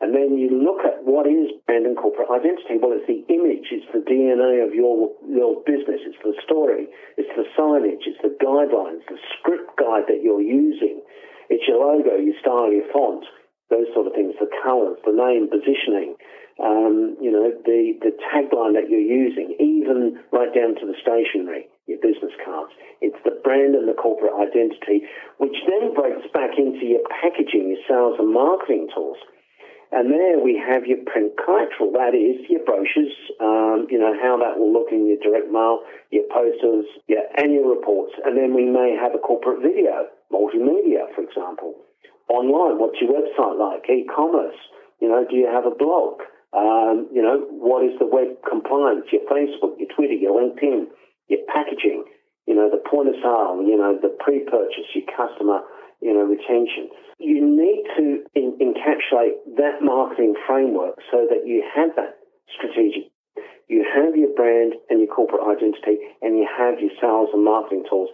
And 0.00 0.16
then 0.16 0.40
you 0.40 0.48
look 0.48 0.80
at 0.80 1.04
what 1.04 1.28
is 1.28 1.52
brand 1.68 1.84
and 1.84 1.96
corporate 1.96 2.32
identity. 2.32 2.80
Well, 2.80 2.96
it's 2.96 3.04
the 3.04 3.20
image, 3.28 3.68
it's 3.68 3.88
the 3.92 4.00
DNA 4.00 4.64
of 4.64 4.72
your, 4.72 5.12
your 5.28 5.60
business, 5.68 6.00
it's 6.08 6.20
the 6.24 6.32
story, 6.40 6.88
it's 7.20 7.28
the 7.36 7.44
signage, 7.52 8.08
it's 8.08 8.20
the 8.24 8.32
guidelines, 8.40 9.04
the 9.12 9.20
script 9.36 9.76
guide 9.76 10.08
that 10.08 10.24
you're 10.24 10.40
using, 10.40 11.04
it's 11.52 11.68
your 11.68 11.84
logo, 11.84 12.16
your 12.16 12.34
style, 12.40 12.72
your 12.72 12.88
font, 12.88 13.24
those 13.70 13.86
sort 13.94 14.06
of 14.06 14.12
things, 14.12 14.34
the 14.38 14.50
colors, 14.62 14.98
the 15.06 15.14
name, 15.14 15.48
positioning, 15.48 16.18
um, 16.58 17.16
you 17.22 17.30
know, 17.30 17.54
the, 17.64 17.96
the 18.02 18.12
tagline 18.28 18.74
that 18.74 18.90
you're 18.90 19.00
using, 19.00 19.56
even 19.56 20.20
right 20.30 20.52
down 20.52 20.74
to 20.76 20.84
the 20.84 20.94
stationery 21.00 21.70
your 21.90 21.98
business 21.98 22.30
cards. 22.46 22.70
It's 23.02 23.18
the 23.26 23.34
brand 23.42 23.74
and 23.74 23.90
the 23.90 23.98
corporate 23.98 24.32
identity, 24.38 25.10
which 25.42 25.58
then 25.66 25.90
breaks 25.92 26.22
back 26.30 26.54
into 26.54 26.86
your 26.86 27.02
packaging, 27.10 27.74
your 27.74 27.82
sales 27.90 28.22
and 28.22 28.30
marketing 28.30 28.88
tools. 28.94 29.18
And 29.90 30.06
there 30.06 30.38
we 30.38 30.54
have 30.54 30.86
your 30.86 31.02
print 31.02 31.34
collateral, 31.34 31.90
that 31.98 32.14
is 32.14 32.46
your 32.46 32.62
brochures, 32.62 33.10
um, 33.42 33.90
you 33.90 33.98
know, 33.98 34.14
how 34.22 34.38
that 34.38 34.54
will 34.54 34.70
look 34.70 34.94
in 34.94 35.10
your 35.10 35.18
direct 35.18 35.50
mail, 35.50 35.82
your 36.14 36.30
posters, 36.30 36.86
your 37.10 37.26
annual 37.34 37.74
reports, 37.74 38.14
and 38.22 38.38
then 38.38 38.54
we 38.54 38.70
may 38.70 38.94
have 38.94 39.18
a 39.18 39.18
corporate 39.18 39.58
video, 39.58 40.06
multimedia, 40.30 41.10
for 41.10 41.26
example. 41.26 41.74
Online, 42.30 42.78
what's 42.78 43.00
your 43.02 43.10
website 43.10 43.58
like? 43.58 43.90
E-commerce, 43.90 44.56
you 45.00 45.08
know, 45.08 45.26
do 45.28 45.34
you 45.34 45.50
have 45.50 45.66
a 45.66 45.74
blog? 45.74 46.22
Um, 46.54 47.10
you 47.12 47.22
know, 47.22 47.46
what 47.50 47.84
is 47.84 47.98
the 47.98 48.06
web 48.06 48.38
compliance? 48.48 49.06
Your 49.10 49.26
Facebook, 49.26 49.78
your 49.78 49.90
Twitter, 49.94 50.14
your 50.14 50.38
LinkedIn 50.38 50.86
your 51.30 51.46
packaging, 51.46 52.04
you 52.46 52.54
know, 52.54 52.68
the 52.68 52.82
point 52.82 53.08
of 53.08 53.14
sale, 53.22 53.62
you 53.62 53.78
know, 53.78 53.96
the 54.02 54.10
pre-purchase, 54.18 54.90
your 54.92 55.06
customer, 55.14 55.62
you 56.02 56.12
know, 56.12 56.26
retention. 56.26 56.90
You 57.22 57.38
need 57.38 57.86
to 57.96 58.26
in, 58.34 58.58
encapsulate 58.58 59.38
that 59.56 59.80
marketing 59.80 60.34
framework 60.46 60.98
so 61.10 61.24
that 61.30 61.46
you 61.46 61.62
have 61.74 61.94
that 61.94 62.18
strategic. 62.50 63.14
You 63.70 63.86
have 63.86 64.16
your 64.16 64.34
brand 64.34 64.74
and 64.90 64.98
your 64.98 65.06
corporate 65.06 65.46
identity, 65.46 66.02
and 66.20 66.36
you 66.36 66.48
have 66.50 66.80
your 66.82 66.90
sales 67.00 67.30
and 67.32 67.44
marketing 67.44 67.84
tools 67.88 68.10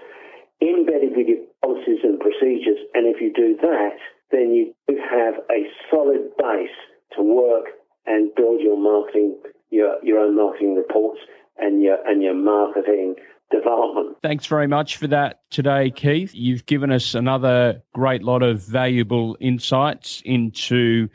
embedded 0.60 1.16
with 1.16 1.26
your 1.26 1.44
policies 1.62 2.00
and 2.02 2.20
procedures. 2.20 2.78
And 2.94 3.06
if 3.06 3.20
you 3.20 3.32
do 3.32 3.56
that, 3.62 3.96
then 4.30 4.52
you 4.52 4.74
do 4.88 4.96
have 4.98 5.34
a 5.50 5.66
solid 5.90 6.30
base 6.38 6.76
to 7.16 7.22
work 7.22 7.66
and 8.06 8.34
build 8.34 8.60
your 8.60 8.78
marketing, 8.78 9.36
your, 9.70 9.96
your 10.02 10.18
own 10.18 10.36
marketing 10.36 10.76
reports 10.76 11.20
and 11.58 11.82
your 11.82 11.96
and 12.06 12.22
your 12.22 12.34
marketing 12.34 13.16
development. 13.50 14.16
Thanks 14.22 14.46
very 14.46 14.66
much 14.66 14.96
for 14.96 15.06
that 15.06 15.40
today, 15.50 15.90
Keith. 15.90 16.34
You've 16.34 16.66
given 16.66 16.90
us 16.90 17.14
another 17.14 17.82
great 17.94 18.22
lot 18.22 18.42
of 18.42 18.62
valuable 18.62 19.36
insights 19.40 20.22
into 20.24 21.08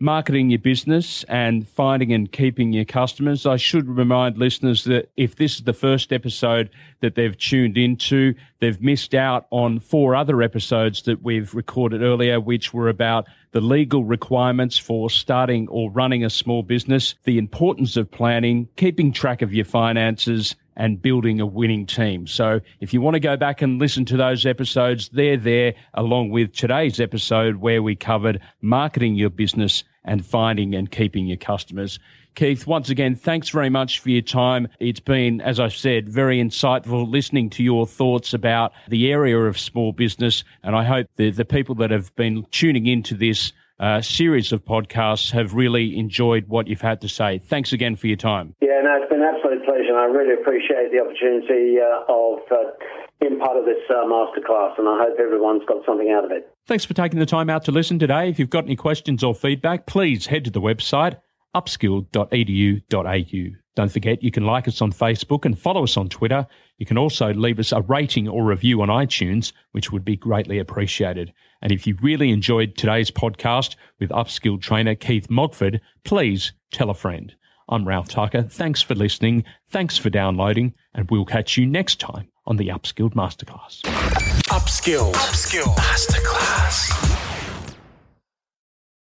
marketing 0.00 0.50
your 0.50 0.60
business 0.60 1.24
and 1.24 1.68
finding 1.68 2.12
and 2.12 2.30
keeping 2.30 2.72
your 2.72 2.84
customers. 2.84 3.46
I 3.46 3.56
should 3.56 3.88
remind 3.88 4.38
listeners 4.38 4.84
that 4.84 5.10
if 5.16 5.36
this 5.36 5.56
is 5.56 5.62
the 5.62 5.72
first 5.72 6.12
episode 6.12 6.70
that 7.00 7.16
they've 7.16 7.36
tuned 7.36 7.76
into, 7.76 8.34
they've 8.60 8.80
missed 8.80 9.14
out 9.14 9.46
on 9.50 9.80
four 9.80 10.14
other 10.14 10.40
episodes 10.40 11.02
that 11.02 11.22
we've 11.22 11.52
recorded 11.54 12.02
earlier, 12.02 12.40
which 12.40 12.72
were 12.72 12.88
about 12.88 13.26
the 13.52 13.60
legal 13.60 14.04
requirements 14.04 14.78
for 14.78 15.10
starting 15.10 15.66
or 15.68 15.90
running 15.90 16.24
a 16.24 16.30
small 16.30 16.62
business, 16.62 17.14
the 17.24 17.38
importance 17.38 17.96
of 17.96 18.10
planning, 18.10 18.68
keeping 18.76 19.12
track 19.12 19.42
of 19.42 19.52
your 19.52 19.64
finances, 19.64 20.54
and 20.78 21.02
building 21.02 21.40
a 21.40 21.46
winning 21.46 21.84
team. 21.84 22.26
So 22.26 22.60
if 22.80 22.94
you 22.94 23.00
want 23.00 23.14
to 23.14 23.20
go 23.20 23.36
back 23.36 23.60
and 23.62 23.80
listen 23.80 24.04
to 24.06 24.16
those 24.16 24.46
episodes, 24.46 25.08
they're 25.08 25.36
there 25.36 25.74
along 25.92 26.30
with 26.30 26.52
today's 26.52 27.00
episode 27.00 27.56
where 27.56 27.82
we 27.82 27.96
covered 27.96 28.40
marketing 28.62 29.16
your 29.16 29.30
business 29.30 29.82
and 30.04 30.24
finding 30.24 30.74
and 30.74 30.90
keeping 30.90 31.26
your 31.26 31.36
customers. 31.36 31.98
Keith, 32.34 32.66
once 32.68 32.88
again, 32.88 33.16
thanks 33.16 33.48
very 33.48 33.68
much 33.68 33.98
for 33.98 34.10
your 34.10 34.22
time. 34.22 34.68
It's 34.78 35.00
been, 35.00 35.40
as 35.40 35.58
I 35.58 35.68
said, 35.68 36.08
very 36.08 36.38
insightful 36.38 37.10
listening 37.10 37.50
to 37.50 37.64
your 37.64 37.84
thoughts 37.84 38.32
about 38.32 38.72
the 38.86 39.10
area 39.10 39.36
of 39.36 39.58
small 39.58 39.92
business. 39.92 40.44
And 40.62 40.76
I 40.76 40.84
hope 40.84 41.08
the, 41.16 41.30
the 41.30 41.44
people 41.44 41.74
that 41.76 41.90
have 41.90 42.14
been 42.14 42.46
tuning 42.52 42.86
into 42.86 43.16
this 43.16 43.52
uh, 43.80 44.00
series 44.02 44.52
of 44.52 44.64
podcasts 44.64 45.32
have 45.32 45.54
really 45.54 45.98
enjoyed 45.98 46.48
what 46.48 46.68
you've 46.68 46.80
had 46.80 47.00
to 47.00 47.08
say. 47.08 47.38
Thanks 47.38 47.72
again 47.72 47.96
for 47.96 48.06
your 48.06 48.16
time. 48.16 48.54
Yeah, 48.60 48.82
no, 48.82 49.02
it's 49.02 49.10
been 49.10 49.22
an 49.22 49.34
absolute 49.34 49.64
pleasure, 49.64 49.90
and 49.90 49.98
I 49.98 50.04
really 50.04 50.34
appreciate 50.34 50.90
the 50.90 51.00
opportunity 51.00 51.78
uh, 51.78 52.06
of 52.08 52.38
uh, 52.50 52.70
being 53.20 53.38
part 53.38 53.56
of 53.56 53.64
this 53.64 53.82
uh, 53.90 54.06
masterclass, 54.06 54.78
and 54.78 54.88
I 54.88 55.02
hope 55.02 55.18
everyone's 55.18 55.64
got 55.66 55.84
something 55.86 56.10
out 56.10 56.24
of 56.24 56.30
it. 56.30 56.50
Thanks 56.68 56.84
for 56.84 56.94
taking 56.94 57.18
the 57.18 57.26
time 57.26 57.48
out 57.48 57.64
to 57.64 57.72
listen 57.72 57.98
today. 57.98 58.28
If 58.28 58.38
you've 58.38 58.50
got 58.50 58.64
any 58.64 58.76
questions 58.76 59.24
or 59.24 59.34
feedback, 59.34 59.86
please 59.86 60.26
head 60.26 60.44
to 60.44 60.50
the 60.50 60.60
website 60.60 61.18
upskill.edu.au. 61.56 63.56
Don't 63.74 63.92
forget, 63.92 64.22
you 64.22 64.30
can 64.30 64.44
like 64.44 64.68
us 64.68 64.82
on 64.82 64.92
Facebook 64.92 65.46
and 65.46 65.58
follow 65.58 65.84
us 65.84 65.96
on 65.96 66.10
Twitter. 66.10 66.46
You 66.76 66.84
can 66.84 66.98
also 66.98 67.32
leave 67.32 67.58
us 67.58 67.72
a 67.72 67.80
rating 67.80 68.28
or 68.28 68.44
review 68.44 68.82
on 68.82 68.88
iTunes, 68.88 69.52
which 69.72 69.90
would 69.90 70.04
be 70.04 70.14
greatly 70.14 70.58
appreciated. 70.58 71.32
And 71.62 71.72
if 71.72 71.86
you 71.86 71.96
really 72.02 72.30
enjoyed 72.30 72.76
today's 72.76 73.10
podcast 73.10 73.74
with 73.98 74.10
upskilled 74.10 74.60
trainer 74.60 74.94
Keith 74.94 75.30
Mogford, 75.30 75.80
please 76.04 76.52
tell 76.70 76.90
a 76.90 76.94
friend. 76.94 77.34
I'm 77.68 77.88
Ralph 77.88 78.08
Tucker. 78.08 78.42
Thanks 78.42 78.82
for 78.82 78.94
listening. 78.94 79.44
Thanks 79.68 79.96
for 79.96 80.10
downloading, 80.10 80.74
and 80.94 81.10
we'll 81.10 81.24
catch 81.24 81.56
you 81.56 81.66
next 81.66 81.98
time 81.98 82.28
on 82.46 82.56
the 82.56 82.68
Upskilled 82.68 83.14
Masterclass. 83.14 84.47
Upskill. 84.88 85.12
Upskill. 85.12 85.74
Masterclass. 85.76 87.07